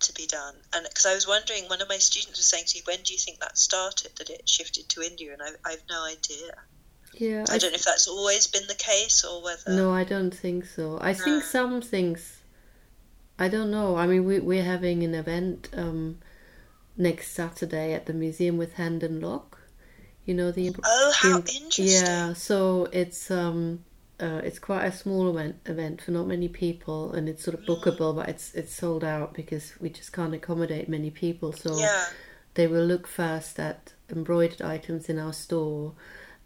to 0.00 0.14
be 0.14 0.26
done. 0.26 0.54
And 0.72 0.86
because 0.88 1.06
I 1.06 1.14
was 1.14 1.26
wondering, 1.26 1.64
one 1.64 1.80
of 1.80 1.88
my 1.88 1.98
students 1.98 2.38
was 2.38 2.46
saying 2.46 2.64
to 2.66 2.78
me, 2.78 2.82
when 2.84 3.02
do 3.02 3.12
you 3.12 3.18
think 3.18 3.40
that 3.40 3.58
started, 3.58 4.12
that 4.16 4.30
it 4.30 4.48
shifted 4.48 4.88
to 4.90 5.02
India? 5.02 5.32
And 5.32 5.42
I, 5.42 5.68
I 5.68 5.70
have 5.72 5.82
no 5.88 6.04
idea. 6.04 6.52
Yeah, 7.14 7.44
I, 7.48 7.54
I 7.54 7.58
don't 7.58 7.72
know 7.72 7.76
if 7.76 7.84
that's 7.84 8.08
always 8.08 8.46
been 8.46 8.66
the 8.68 8.74
case 8.74 9.24
or 9.24 9.42
whether. 9.42 9.70
No, 9.70 9.92
I 9.92 10.04
don't 10.04 10.30
think 10.32 10.64
so. 10.64 10.98
I 11.00 11.12
no. 11.12 11.18
think 11.18 11.44
some 11.44 11.80
things. 11.80 12.38
I 13.38 13.48
don't 13.48 13.70
know. 13.70 13.96
I 13.96 14.06
mean, 14.06 14.24
we 14.24 14.38
we're 14.38 14.62
having 14.62 15.02
an 15.02 15.14
event 15.14 15.68
um, 15.74 16.18
next 16.96 17.32
Saturday 17.32 17.94
at 17.94 18.06
the 18.06 18.12
museum 18.12 18.58
with 18.58 18.74
Hand 18.74 19.02
and 19.02 19.22
Lock, 19.22 19.60
you 20.30 20.34
know 20.34 20.52
the 20.52 20.74
oh 20.84 21.12
how 21.16 21.40
the, 21.40 21.52
interesting 21.52 21.86
yeah 21.86 22.32
so 22.34 22.88
it's 22.92 23.30
um 23.30 23.82
uh, 24.20 24.40
it's 24.44 24.58
quite 24.58 24.84
a 24.84 24.92
small 24.92 25.30
event 25.30 25.56
event 25.66 26.02
for 26.02 26.10
not 26.10 26.26
many 26.26 26.48
people 26.48 27.12
and 27.12 27.28
it's 27.28 27.42
sort 27.42 27.58
of 27.58 27.64
bookable 27.64 28.14
but 28.14 28.28
it's 28.28 28.54
it's 28.54 28.74
sold 28.74 29.02
out 29.02 29.34
because 29.34 29.72
we 29.80 29.88
just 29.88 30.12
can't 30.12 30.34
accommodate 30.34 30.88
many 30.88 31.10
people 31.10 31.52
so 31.52 31.78
yeah. 31.78 32.06
they 32.54 32.66
will 32.66 32.84
look 32.84 33.06
first 33.06 33.58
at 33.58 33.92
embroidered 34.10 34.62
items 34.62 35.08
in 35.08 35.18
our 35.18 35.32
store 35.32 35.92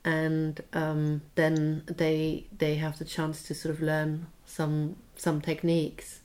and 0.04 0.62
um, 0.72 1.22
then 1.34 1.82
they 1.86 2.46
they 2.56 2.76
have 2.76 2.98
the 2.98 3.04
chance 3.04 3.42
to 3.42 3.54
sort 3.54 3.74
of 3.74 3.80
learn 3.80 4.26
some 4.44 4.96
some 5.16 5.40
techniques 5.40 6.20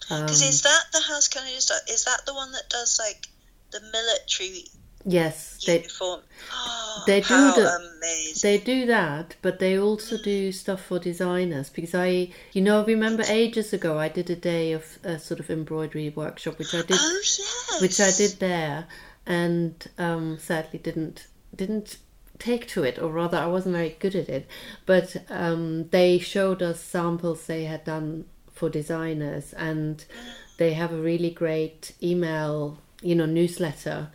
because 0.00 0.42
um, 0.42 0.48
is 0.48 0.62
that 0.62 0.84
the 0.92 1.00
house 1.00 1.28
can 1.28 1.42
I 1.42 1.52
just 1.52 1.72
is 1.88 2.04
that 2.04 2.26
the 2.26 2.34
one 2.34 2.52
that 2.52 2.68
does 2.68 2.98
like 2.98 3.26
the 3.70 3.80
military 3.80 4.66
Yes, 5.06 5.62
they 5.66 5.86
oh, 6.00 6.22
they 7.06 7.20
do 7.20 7.28
the, 7.28 7.92
amazing. 7.96 8.40
they 8.42 8.58
do 8.58 8.86
that, 8.86 9.36
but 9.42 9.58
they 9.58 9.78
also 9.78 10.16
do 10.22 10.50
stuff 10.50 10.80
for 10.80 10.98
designers 10.98 11.68
because 11.68 11.94
I, 11.94 12.30
you 12.52 12.62
know, 12.62 12.84
remember 12.84 13.22
ages 13.28 13.72
ago 13.72 13.98
I 13.98 14.08
did 14.08 14.30
a 14.30 14.36
day 14.36 14.72
of 14.72 14.98
a 15.04 15.18
sort 15.18 15.40
of 15.40 15.50
embroidery 15.50 16.08
workshop, 16.10 16.58
which 16.58 16.74
I 16.74 16.82
did, 16.82 16.96
oh, 16.98 17.20
yes. 17.22 17.78
which 17.82 18.00
I 18.00 18.10
did 18.12 18.40
there, 18.40 18.86
and 19.26 19.74
um, 19.98 20.38
sadly 20.38 20.78
didn't 20.78 21.26
didn't 21.54 21.98
take 22.38 22.66
to 22.68 22.82
it, 22.82 22.98
or 22.98 23.08
rather, 23.10 23.36
I 23.36 23.46
wasn't 23.46 23.74
very 23.74 23.96
good 24.00 24.14
at 24.14 24.28
it. 24.30 24.48
But 24.86 25.16
um, 25.28 25.88
they 25.90 26.18
showed 26.18 26.62
us 26.62 26.80
samples 26.80 27.46
they 27.46 27.64
had 27.64 27.84
done 27.84 28.24
for 28.52 28.70
designers, 28.70 29.52
and 29.52 30.02
they 30.56 30.72
have 30.72 30.92
a 30.92 31.00
really 31.00 31.30
great 31.30 31.92
email, 32.02 32.78
you 33.02 33.14
know, 33.14 33.26
newsletter 33.26 34.08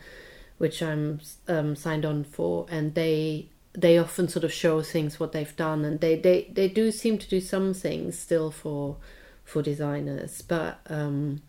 which 0.60 0.82
I'm 0.82 1.22
um, 1.48 1.74
signed 1.74 2.04
on 2.04 2.22
for, 2.22 2.66
and 2.68 2.94
they 2.94 3.48
they 3.72 3.96
often 3.96 4.28
sort 4.28 4.44
of 4.44 4.52
show 4.52 4.82
things 4.82 5.18
what 5.18 5.32
they've 5.32 5.56
done, 5.56 5.86
and 5.86 6.00
they, 6.00 6.16
they, 6.16 6.50
they 6.52 6.68
do 6.68 6.92
seem 6.92 7.16
to 7.16 7.28
do 7.28 7.40
some 7.40 7.72
things 7.72 8.18
still 8.18 8.50
for 8.50 8.98
for 9.42 9.62
designers, 9.62 10.42
but 10.42 10.80
um, 10.90 11.40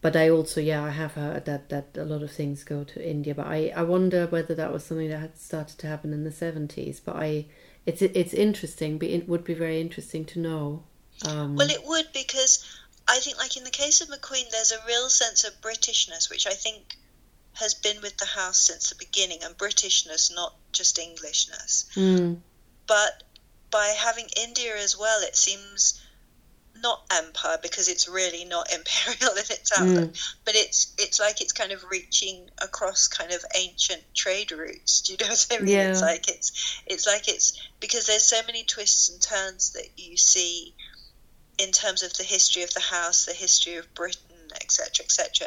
but 0.00 0.14
I 0.14 0.30
also 0.30 0.60
yeah 0.60 0.84
I 0.84 0.90
have 0.90 1.14
heard 1.14 1.46
that 1.46 1.68
that 1.70 1.88
a 1.96 2.04
lot 2.04 2.22
of 2.22 2.30
things 2.30 2.62
go 2.62 2.84
to 2.84 3.04
India, 3.04 3.34
but 3.34 3.48
I 3.48 3.72
I 3.74 3.82
wonder 3.82 4.28
whether 4.28 4.54
that 4.54 4.72
was 4.72 4.84
something 4.84 5.08
that 5.08 5.18
had 5.18 5.36
started 5.36 5.78
to 5.78 5.88
happen 5.88 6.12
in 6.12 6.22
the 6.22 6.30
seventies, 6.30 7.00
but 7.00 7.16
I 7.16 7.46
it's 7.86 8.02
it's 8.02 8.32
interesting, 8.32 8.98
but 8.98 9.08
it 9.08 9.28
would 9.28 9.42
be 9.42 9.54
very 9.54 9.80
interesting 9.80 10.24
to 10.26 10.38
know. 10.38 10.84
Um, 11.26 11.56
well, 11.56 11.70
it 11.70 11.84
would 11.84 12.06
because 12.12 12.64
I 13.08 13.18
think 13.18 13.36
like 13.38 13.56
in 13.56 13.64
the 13.64 13.70
case 13.70 14.00
of 14.00 14.10
McQueen, 14.10 14.48
there's 14.52 14.70
a 14.70 14.86
real 14.86 15.10
sense 15.10 15.42
of 15.42 15.60
Britishness, 15.60 16.30
which 16.30 16.46
I 16.46 16.54
think 16.54 16.96
has 17.54 17.74
been 17.74 18.00
with 18.02 18.16
the 18.18 18.26
house 18.26 18.60
since 18.60 18.90
the 18.90 18.96
beginning, 18.96 19.42
and 19.42 19.56
Britishness, 19.56 20.34
not 20.34 20.54
just 20.72 20.98
Englishness. 20.98 21.86
Mm. 21.94 22.40
But 22.86 23.22
by 23.70 23.94
having 23.98 24.26
India 24.36 24.76
as 24.76 24.98
well, 24.98 25.20
it 25.22 25.36
seems 25.36 26.00
not 26.80 27.02
empire 27.10 27.58
because 27.62 27.88
it's 27.88 28.08
really 28.08 28.44
not 28.44 28.72
imperial 28.74 29.36
in 29.36 29.44
its 29.50 29.72
outlook, 29.78 30.10
mm. 30.10 30.34
but 30.44 30.54
it's 30.54 30.92
it's 30.98 31.20
like 31.20 31.40
it's 31.40 31.52
kind 31.52 31.72
of 31.72 31.84
reaching 31.90 32.48
across 32.58 33.08
kind 33.08 33.32
of 33.32 33.44
ancient 33.56 34.02
trade 34.14 34.52
routes. 34.52 35.02
Do 35.02 35.12
you 35.12 35.18
know 35.20 35.26
what 35.30 35.46
I 35.50 35.58
mean? 35.58 35.68
Yeah. 35.68 35.90
It's 35.90 36.02
like 36.02 36.28
it's 36.28 36.82
it's 36.86 37.06
like 37.06 37.28
it's 37.28 37.58
because 37.80 38.06
there's 38.06 38.26
so 38.26 38.40
many 38.46 38.64
twists 38.64 39.08
and 39.10 39.20
turns 39.20 39.72
that 39.72 39.88
you 39.96 40.16
see 40.16 40.74
in 41.58 41.70
terms 41.70 42.02
of 42.02 42.12
the 42.14 42.24
history 42.24 42.62
of 42.64 42.74
the 42.74 42.80
house, 42.80 43.26
the 43.26 43.32
history 43.32 43.76
of 43.76 43.94
Britain, 43.94 44.50
etc., 44.60 45.04
etc., 45.04 45.46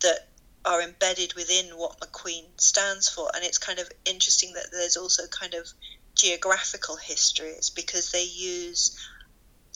that 0.00 0.28
are 0.64 0.82
embedded 0.82 1.34
within 1.34 1.66
what 1.76 2.00
McQueen 2.00 2.60
stands 2.60 3.08
for. 3.08 3.30
And 3.34 3.44
it's 3.44 3.58
kind 3.58 3.78
of 3.78 3.90
interesting 4.04 4.52
that 4.54 4.66
there's 4.72 4.96
also 4.96 5.26
kind 5.26 5.54
of 5.54 5.66
geographical 6.14 6.96
histories 6.96 7.70
because 7.70 8.10
they 8.10 8.24
use 8.24 8.98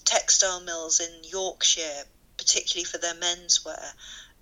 textile 0.04 0.60
mills 0.60 1.00
in 1.00 1.22
Yorkshire, 1.24 2.04
particularly 2.36 2.84
for 2.84 2.98
their 2.98 3.14
menswear, 3.14 3.92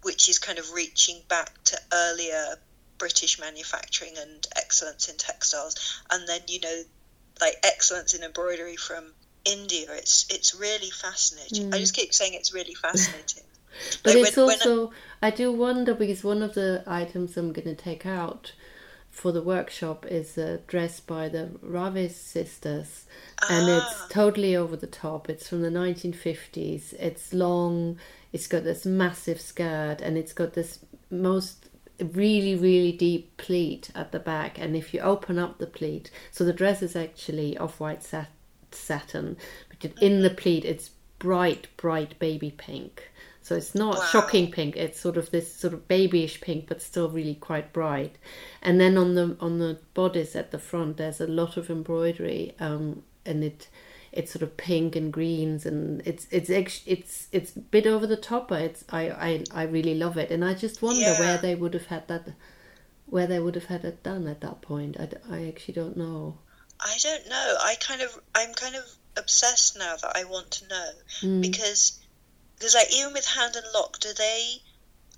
which 0.03 0.29
is 0.29 0.39
kind 0.39 0.59
of 0.59 0.73
reaching 0.73 1.23
back 1.29 1.63
to 1.65 1.79
earlier 1.93 2.57
British 2.99 3.39
manufacturing 3.39 4.17
and 4.19 4.47
excellence 4.57 5.09
in 5.09 5.17
textiles. 5.17 5.75
And 6.11 6.27
then, 6.27 6.41
you 6.49 6.61
know, 6.61 6.83
like 7.41 7.57
excellence 7.63 8.15
in 8.15 8.23
embroidery 8.23 8.77
from 8.77 9.13
India. 9.45 9.87
It's 9.93 10.27
it's 10.31 10.55
really 10.55 10.91
fascinating. 10.91 11.71
Mm. 11.71 11.75
I 11.75 11.79
just 11.79 11.95
keep 11.95 12.13
saying 12.13 12.35
it's 12.35 12.53
really 12.53 12.75
fascinating. 12.75 13.45
But 14.03 14.17
it's 14.17 14.37
when, 14.37 14.51
also, 14.51 14.87
when 14.87 14.97
I, 15.23 15.29
I, 15.29 15.31
do 15.31 15.53
wonder 15.53 15.95
because 15.95 16.25
one 16.25 16.43
of 16.43 16.55
the 16.55 16.83
items 16.87 17.37
I'm 17.37 17.53
going 17.53 17.69
to 17.69 17.75
take 17.75 18.07
out 18.07 18.53
for 19.11 19.33
the 19.33 19.43
workshop 19.43 20.07
is 20.07 20.39
a 20.39 20.59
dress 20.59 21.01
by 21.01 21.29
the 21.29 21.51
Rahvis 21.65 22.13
sisters, 22.13 23.07
ah. 23.43 23.47
and 23.51 23.69
it's 23.69 24.09
totally 24.09 24.57
over 24.57 24.77
the 24.77 24.87
top. 24.87 25.29
It's 25.29 25.49
from 25.49 25.63
the 25.63 25.71
1950s. 25.71 26.95
It's 26.95 27.33
long. 27.33 27.99
It's 28.33 28.47
got 28.47 28.65
this 28.65 28.87
massive 28.87 29.41
skirt, 29.41 30.01
and 30.01 30.17
it's 30.17 30.33
got 30.33 30.55
this 30.55 30.79
most 31.11 31.71
really 32.01 32.55
really 32.55 32.93
deep 32.93 33.37
pleat 33.37 33.91
at 33.95 34.11
the 34.11 34.19
back 34.19 34.59
and 34.59 34.75
if 34.75 34.95
you 34.95 35.01
open 35.01 35.39
up 35.39 35.59
the 35.59 35.67
pleat 35.67 36.11
so 36.31 36.45
the 36.45 36.53
dress 36.53 36.83
is 36.83 36.97
actually 36.97 37.57
off-white 37.59 38.03
sat- 38.03 38.31
satin 38.73 39.37
but 39.69 39.93
in 40.01 40.23
the 40.23 40.31
pleat 40.31 40.65
it's 40.65 40.91
bright 41.19 41.69
bright 41.77 42.19
baby 42.19 42.51
pink 42.51 43.11
so 43.43 43.57
it's 43.57 43.75
not 43.75 43.97
wow. 43.97 44.05
shocking 44.05 44.51
pink. 44.51 44.77
It's 44.77 45.01
sort 45.01 45.17
of 45.17 45.31
this 45.31 45.53
sort 45.55 45.73
of 45.73 45.89
babyish 45.89 46.41
pink, 46.41 46.67
but 46.69 46.83
still 46.83 47.09
really 47.09 47.35
quite 47.35 47.73
bright. 47.73 48.17
And 48.63 48.81
then 48.81 48.99
on 48.99 49.15
the 49.15 49.37
on 49.41 49.59
the 49.59 49.79
bodice 49.95 50.37
at 50.37 50.51
the 50.51 50.59
front, 50.59 50.99
there's 50.99 51.21
a 51.21 51.27
lot 51.27 51.57
of 51.57 51.71
embroidery, 51.71 52.55
um, 52.61 53.03
and 53.25 53.43
it 53.43 53.69
it's 54.13 54.33
sort 54.33 54.43
of 54.43 54.57
pink 54.57 54.95
and 54.97 55.13
greens, 55.13 55.65
and 55.65 56.03
it's 56.05 56.27
it's 56.31 56.51
it's 56.51 57.29
it's 57.33 57.57
a 57.57 57.61
bit 57.61 57.87
over 57.87 58.07
the 58.07 58.17
top, 58.17 58.49
but 58.49 58.61
it's 58.61 58.85
I 58.91 59.11
I, 59.11 59.45
I 59.53 59.63
really 59.65 59.95
love 59.95 60.19
it, 60.19 60.31
and 60.31 60.45
I 60.45 60.55
just 60.55 60.83
wonder 60.83 61.01
yeah. 61.01 61.19
where 61.19 61.39
they 61.39 61.55
would 61.55 61.75
have 61.75 61.87
had 61.87 62.09
that, 62.09 62.29
where 63.07 63.27
they 63.27 63.41
would 63.41 63.55
have 63.55 63.67
had 63.67 63.85
it 63.85 64.03
done 64.03 64.27
at 64.27 64.43
that 64.43 64.61
point. 64.61 64.97
I, 64.99 65.09
I 65.31 65.49
actually 65.49 65.75
don't 65.75 65.97
know. 65.97 66.39
I 66.81 66.97
don't 67.03 67.29
know. 67.29 67.57
I 67.63 67.77
kind 67.77 68.03
of 68.03 68.19
I'm 68.35 68.53
kind 68.53 68.75
of 68.75 68.85
obsessed 69.17 69.79
now 69.79 69.97
that 69.97 70.17
I 70.17 70.25
want 70.25 70.51
to 70.53 70.69
know 70.69 70.91
mm. 71.23 71.43
because 71.43 72.00
because 72.61 72.75
like 72.75 72.95
even 72.95 73.15
with 73.15 73.25
Hand 73.27 73.57
and 73.57 73.65
Lock, 73.75 73.99
do 74.01 74.13
they? 74.13 74.57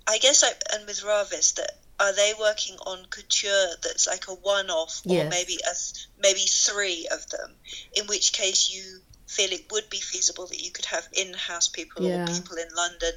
I 0.07 0.17
guess 0.17 0.41
like 0.41 0.61
and 0.73 0.87
with 0.87 1.01
Rahvis 1.01 1.55
that 1.55 1.71
are 1.99 2.13
they 2.13 2.33
working 2.39 2.75
on 2.87 3.05
couture 3.09 3.67
that's 3.83 4.07
like 4.07 4.27
a 4.27 4.33
one-off 4.33 5.01
or 5.05 5.13
yes. 5.13 5.29
maybe 5.29 5.59
a 5.65 6.21
maybe 6.21 6.39
three 6.41 7.07
of 7.11 7.29
them 7.29 7.51
in 7.95 8.07
which 8.07 8.33
case 8.33 8.69
you 8.73 8.99
feel 9.27 9.51
it 9.51 9.71
would 9.71 9.89
be 9.89 9.99
feasible 9.99 10.47
that 10.47 10.61
you 10.61 10.71
could 10.71 10.85
have 10.85 11.07
in-house 11.13 11.69
people 11.69 12.03
Yeah. 12.03 12.23
or 12.23 12.27
people 12.27 12.57
in 12.57 12.67
London 12.75 13.13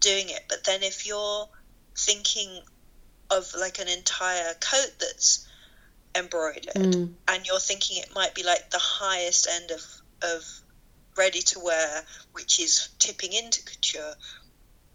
doing 0.00 0.28
it. 0.28 0.44
But 0.48 0.64
then 0.64 0.82
if 0.82 1.06
you're 1.06 1.48
thinking 1.96 2.60
of 3.30 3.52
like 3.58 3.78
an 3.78 3.88
entire 3.88 4.54
coat 4.54 4.92
that's 5.00 5.46
embroidered 6.14 6.74
Mm. 6.74 7.14
and 7.28 7.46
you're 7.46 7.60
thinking 7.60 7.98
it 8.02 8.14
might 8.14 8.34
be 8.34 8.42
like 8.42 8.70
the 8.70 8.78
highest 8.78 9.46
end 9.48 9.70
of 9.70 9.82
of 10.22 10.44
ready 11.18 11.40
to 11.40 11.58
wear 11.60 12.02
which 12.32 12.60
is 12.60 12.88
tipping 12.98 13.32
into 13.32 13.62
couture 13.64 14.14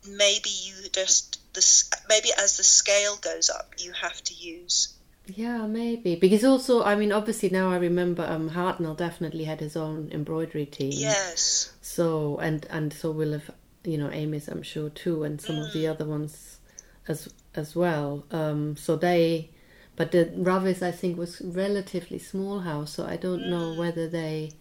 maybe 0.07 0.49
you 0.49 0.73
just 0.91 1.39
the 1.53 1.83
maybe 2.09 2.29
as 2.38 2.57
the 2.57 2.63
scale 2.63 3.15
goes 3.17 3.49
up 3.49 3.73
you 3.77 3.91
have 3.91 4.21
to 4.23 4.33
use. 4.33 4.93
Yeah, 5.25 5.67
maybe. 5.67 6.15
Because 6.15 6.43
also, 6.43 6.83
I 6.83 6.95
mean, 6.95 7.13
obviously 7.13 7.49
now 7.49 7.71
I 7.71 7.77
remember 7.77 8.25
um, 8.25 8.49
Hartnell 8.49 8.97
definitely 8.97 9.45
had 9.45 9.62
his 9.62 9.77
own 9.77 10.09
embroidery 10.12 10.65
team. 10.65 10.91
yes. 10.91 11.71
So 11.81 12.38
and 12.39 12.65
and 12.69 12.91
so 12.91 13.12
will 13.12 13.31
have 13.31 13.49
you 13.83 13.97
know 13.97 14.09
Amies 14.09 14.47
I'm 14.47 14.63
sure 14.63 14.89
too, 14.89 15.23
and 15.23 15.39
some 15.39 15.57
of 15.59 15.71
the 15.73 15.88
other 15.88 16.05
ones 16.05 16.59
as 17.07 17.33
as 17.55 17.75
well. 17.75 18.25
Um, 18.31 18.75
so 18.75 18.95
they, 18.95 19.51
but 19.95 20.12
the 20.12 20.25
Rahvis 20.25 20.81
I 20.81 20.91
think 20.91 21.17
was 21.17 21.41
relatively 21.41 22.19
small 22.19 22.59
house, 22.59 22.93
so 22.93 23.05
I 23.05 23.15
don't 23.15 23.49
know 23.49 23.75
whether 23.75 24.07
they, 24.07 24.51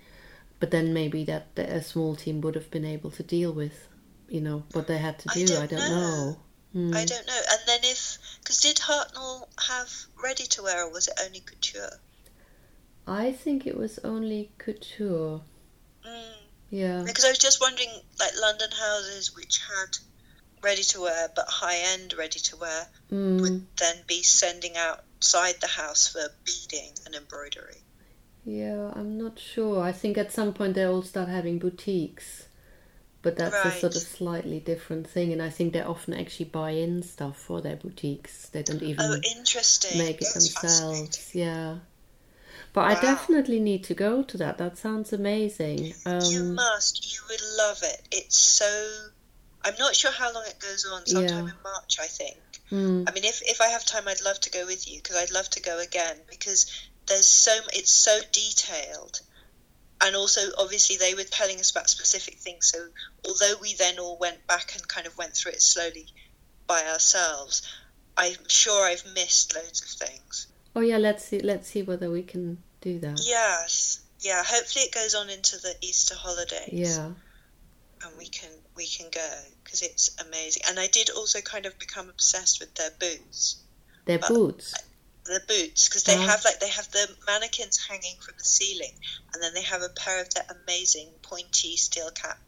but 0.62 0.70
then 0.70 0.94
maybe 0.94 1.24
that 1.24 1.48
a 1.56 1.82
small 1.82 2.14
team 2.14 2.40
would 2.42 2.54
have 2.54 2.70
been 2.70 2.84
able 2.84 3.10
to 3.10 3.22
deal 3.24 3.50
with, 3.52 3.88
you 4.28 4.40
know, 4.40 4.62
what 4.74 4.86
they 4.86 4.98
had 4.98 5.18
to 5.18 5.28
I 5.32 5.34
do. 5.34 5.46
don't 5.46 5.62
I 5.62 5.66
don't 5.66 5.88
know. 5.90 6.00
know. 6.00 6.36
Hmm. 6.72 6.94
i 6.96 7.04
don't 7.04 7.26
know 7.26 7.40
and 7.52 7.60
then 7.66 7.80
if 7.94 8.16
because 8.40 8.58
did 8.66 8.76
hartnell 8.88 9.46
have 9.68 9.90
ready 10.26 10.44
to 10.54 10.62
wear 10.62 10.84
or 10.84 10.90
was 10.92 11.06
it 11.08 11.14
only 11.26 11.40
couture 11.40 11.94
I 13.06 13.32
think 13.32 13.66
it 13.66 13.76
was 13.76 13.98
only 14.12 14.52
couture. 14.58 15.42
mm. 16.06 16.32
Yeah. 16.70 17.02
because 17.04 17.26
i 17.26 17.28
was 17.28 17.38
just 17.48 17.60
wondering 17.60 17.90
like 18.18 18.32
london 18.40 18.70
houses 18.86 19.34
which 19.36 19.60
had 19.72 19.98
ready 20.62 20.82
to 20.92 21.00
wear 21.02 21.28
but 21.36 21.44
high 21.48 21.78
end 21.92 22.14
ready 22.16 22.40
to 22.48 22.56
wear 22.56 22.86
Mm. 23.10 23.40
would 23.42 23.66
then 23.76 23.96
be 24.06 24.22
sending 24.22 24.74
outside 24.78 25.56
the 25.60 25.66
house 25.82 26.08
for 26.08 26.24
beading 26.46 26.92
and 27.04 27.14
embroidery 27.14 27.82
Yeah, 28.44 28.92
I'm 28.94 29.18
not 29.18 29.38
sure. 29.38 29.82
I 29.82 29.92
think 29.92 30.16
at 30.18 30.32
some 30.32 30.52
point 30.52 30.74
they 30.74 30.84
all 30.84 31.02
start 31.02 31.28
having 31.28 31.58
boutiques, 31.58 32.46
but 33.22 33.36
that's 33.36 33.64
a 33.64 33.72
sort 33.72 33.96
of 33.96 34.06
slightly 34.06 34.60
different 34.60 35.08
thing. 35.08 35.32
And 35.32 35.42
I 35.42 35.50
think 35.50 35.72
they 35.74 35.82
often 35.82 36.14
actually 36.14 36.46
buy 36.46 36.70
in 36.72 37.02
stuff 37.02 37.38
for 37.38 37.60
their 37.60 37.76
boutiques. 37.76 38.48
They 38.48 38.62
don't 38.62 38.82
even 38.82 39.06
oh 39.06 39.16
interesting 39.36 39.98
make 39.98 40.22
it 40.22 40.34
That's 40.34 40.34
themselves. 40.34 41.34
Yeah, 41.34 41.78
but 42.72 42.82
I 42.82 42.94
definitely 42.94 43.60
need 43.60 43.84
to 43.84 43.94
go 43.94 44.22
to 44.22 44.36
that. 44.38 44.58
That 44.58 44.76
sounds 44.78 45.12
amazing. 45.12 45.94
You 46.20 46.44
Um, 46.46 46.56
must. 46.56 47.12
You 47.12 47.20
would 47.28 47.42
love 47.58 47.82
it. 47.82 48.02
It's 48.10 48.38
so. 48.38 49.08
I'm 49.64 49.76
not 49.78 49.94
sure 49.96 50.10
how 50.12 50.32
long 50.32 50.44
it 50.46 50.58
goes 50.58 50.84
on. 50.86 51.06
Sometime 51.06 51.44
Yeah. 51.44 51.48
in 51.48 51.62
March, 51.62 51.98
I 52.00 52.06
think. 52.06 52.38
mm, 52.70 53.04
I 53.06 53.12
mean, 53.12 53.24
if 53.24 53.42
if 53.42 53.60
I 53.60 53.68
have 53.68 53.84
time, 53.84 54.08
I'd 54.08 54.20
love 54.22 54.40
to 54.40 54.50
go 54.50 54.66
with 54.66 54.88
you 54.88 54.98
because 55.02 55.16
I'd 55.16 55.30
love 55.30 55.48
to 55.50 55.60
go 55.62 55.78
again 55.80 56.18
because 56.30 56.66
there's 57.12 57.28
so 57.28 57.52
it's 57.72 57.90
so 57.90 58.18
detailed, 58.32 59.20
and 60.04 60.16
also 60.16 60.40
obviously 60.58 60.96
they 60.96 61.14
were 61.14 61.24
telling 61.24 61.58
us 61.58 61.70
about 61.70 61.88
specific 61.90 62.34
things. 62.38 62.72
So 62.72 62.78
although 63.26 63.60
we 63.60 63.74
then 63.74 63.98
all 63.98 64.16
went 64.18 64.46
back 64.46 64.74
and 64.74 64.86
kind 64.88 65.06
of 65.06 65.16
went 65.18 65.34
through 65.34 65.52
it 65.52 65.62
slowly 65.62 66.06
by 66.66 66.82
ourselves, 66.84 67.62
I'm 68.16 68.48
sure 68.48 68.84
I've 68.86 69.04
missed 69.14 69.54
loads 69.54 69.80
of 69.82 70.08
things. 70.08 70.46
oh 70.74 70.80
yeah, 70.80 70.98
let's 70.98 71.24
see. 71.24 71.40
Let's 71.40 71.68
see 71.68 71.82
whether 71.82 72.10
we 72.10 72.22
can 72.22 72.58
do 72.80 72.98
that. 73.00 73.20
Yes. 73.24 74.00
Yeah. 74.20 74.42
Hopefully 74.44 74.84
it 74.84 74.94
goes 74.94 75.14
on 75.14 75.28
into 75.30 75.56
the 75.58 75.74
Easter 75.80 76.14
holidays. 76.14 76.68
Yeah. 76.72 77.10
and 78.04 78.18
we 78.18 78.26
can 78.26 78.50
we 78.76 78.86
can 78.86 79.06
go 79.12 79.30
because 79.62 79.82
it's 79.82 80.16
amazing. 80.26 80.62
And 80.68 80.78
I 80.80 80.86
did 80.86 81.10
also 81.10 81.40
kind 81.40 81.66
of 81.66 81.78
become 81.78 82.08
obsessed 82.08 82.60
with 82.60 82.74
their 82.74 82.90
boots, 82.98 83.56
Their 84.06 84.18
boots. 84.18 84.74
The 85.24 85.40
boots 85.46 85.88
because 85.88 86.04
they 86.04 86.16
have 86.16 86.44
like 86.44 86.58
they 86.60 86.68
have 86.68 86.90
the 86.90 87.08
mannequins 87.26 87.78
hanging 87.86 88.16
from 88.20 88.34
the 88.38 88.44
ceiling, 88.44 88.92
and 89.32 89.42
then 89.42 89.54
they 89.54 89.62
have 89.62 89.82
a 89.82 89.88
pair 89.88 90.20
of 90.20 90.32
their 90.34 90.44
amazing 90.64 91.08
pointy 91.22 91.76
steel 91.76 92.10
cap 92.10 92.38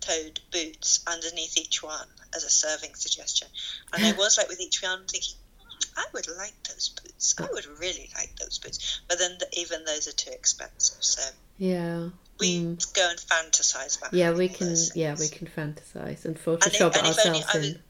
toed 0.00 0.40
boots 0.52 1.00
underneath 1.06 1.56
each 1.58 1.82
one 1.82 2.08
as 2.34 2.44
a 2.44 2.50
serving 2.50 2.94
suggestion. 2.94 3.48
And 3.92 4.04
I 4.04 4.12
was 4.12 4.38
like 4.38 4.48
with 4.48 4.60
each 4.60 4.82
one 4.82 5.06
thinking. 5.06 5.34
"Hmm, 5.60 6.00
I 6.00 6.04
would 6.12 6.28
like 6.36 6.54
those 6.68 6.88
boots. 6.90 7.34
I 7.38 7.46
would 7.52 7.66
really 7.66 8.10
like 8.16 8.34
those 8.36 8.58
boots, 8.58 9.00
but 9.08 9.18
then 9.18 9.38
the, 9.38 9.48
even 9.58 9.84
those 9.84 10.08
are 10.08 10.12
too 10.12 10.30
expensive. 10.30 10.96
So 11.02 11.22
Yeah. 11.56 12.10
we 12.38 12.60
mm. 12.60 12.92
go 12.94 13.08
and 13.10 13.18
fantasize 13.18 13.98
about. 13.98 14.12
Yeah, 14.12 14.32
we 14.32 14.48
can. 14.48 14.76
Yeah, 14.94 15.14
we 15.18 15.28
can 15.28 15.46
fantasize 15.48 16.24
and 16.24 16.36
Photoshop 16.36 16.96
and 16.96 17.06
if 17.06 17.26
only 17.26 17.40
ourselves 17.40 17.54
was- 17.54 17.66
in. 17.66 17.82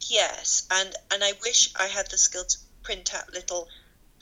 Yes, 0.00 0.66
and 0.70 0.94
and 1.10 1.24
I 1.24 1.32
wish 1.42 1.70
I 1.76 1.86
had 1.86 2.08
the 2.10 2.18
skill 2.18 2.44
to 2.44 2.58
print 2.88 3.12
out 3.14 3.30
little 3.34 3.68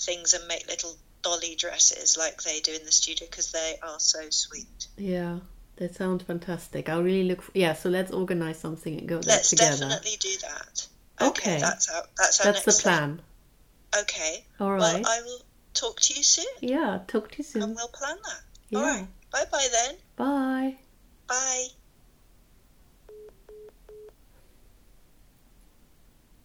things 0.00 0.34
and 0.34 0.46
make 0.48 0.66
little 0.68 0.94
dolly 1.22 1.54
dresses 1.54 2.16
like 2.18 2.42
they 2.42 2.58
do 2.60 2.72
in 2.74 2.84
the 2.84 2.90
studio 2.92 3.26
because 3.30 3.52
they 3.52 3.76
are 3.82 3.98
so 4.00 4.28
sweet. 4.30 4.88
Yeah, 4.96 5.38
that 5.76 5.94
sounds 5.94 6.24
fantastic. 6.24 6.88
I 6.88 6.98
really 6.98 7.22
look. 7.28 7.44
Yeah, 7.54 7.74
so 7.74 7.88
let's 7.90 8.10
organize 8.10 8.58
something 8.58 8.98
and 8.98 9.06
go 9.08 9.18
there 9.20 9.36
Let's 9.36 9.50
together. 9.50 9.76
definitely 9.88 10.16
do 10.18 10.34
that. 10.42 10.86
Okay. 11.28 11.60
that's 11.60 11.88
our 11.94 12.02
that's 12.18 12.40
our 12.40 12.52
That's 12.52 12.64
the 12.64 12.82
plan. 12.82 13.20
Okay. 14.02 14.44
All 14.58 14.72
right. 14.72 14.80
Well. 14.80 15.02
I 15.06 15.22
will 15.22 15.42
talk 15.74 16.00
to 16.00 16.14
you 16.14 16.24
soon, 16.24 16.54
Yeah, 16.60 16.98
talk 17.06 17.30
to 17.32 17.38
you 17.38 17.44
soon. 17.44 17.62
and 17.62 17.74
we'll 17.76 17.88
plan 17.88 18.16
that. 18.24 18.40
Yeah. 18.70 18.78
All 18.80 18.84
right. 18.84 19.06
Bye 19.30 19.44
bye 19.52 19.68
then. 19.72 19.94
Bye. 20.16 20.76
Bye. 21.28 21.68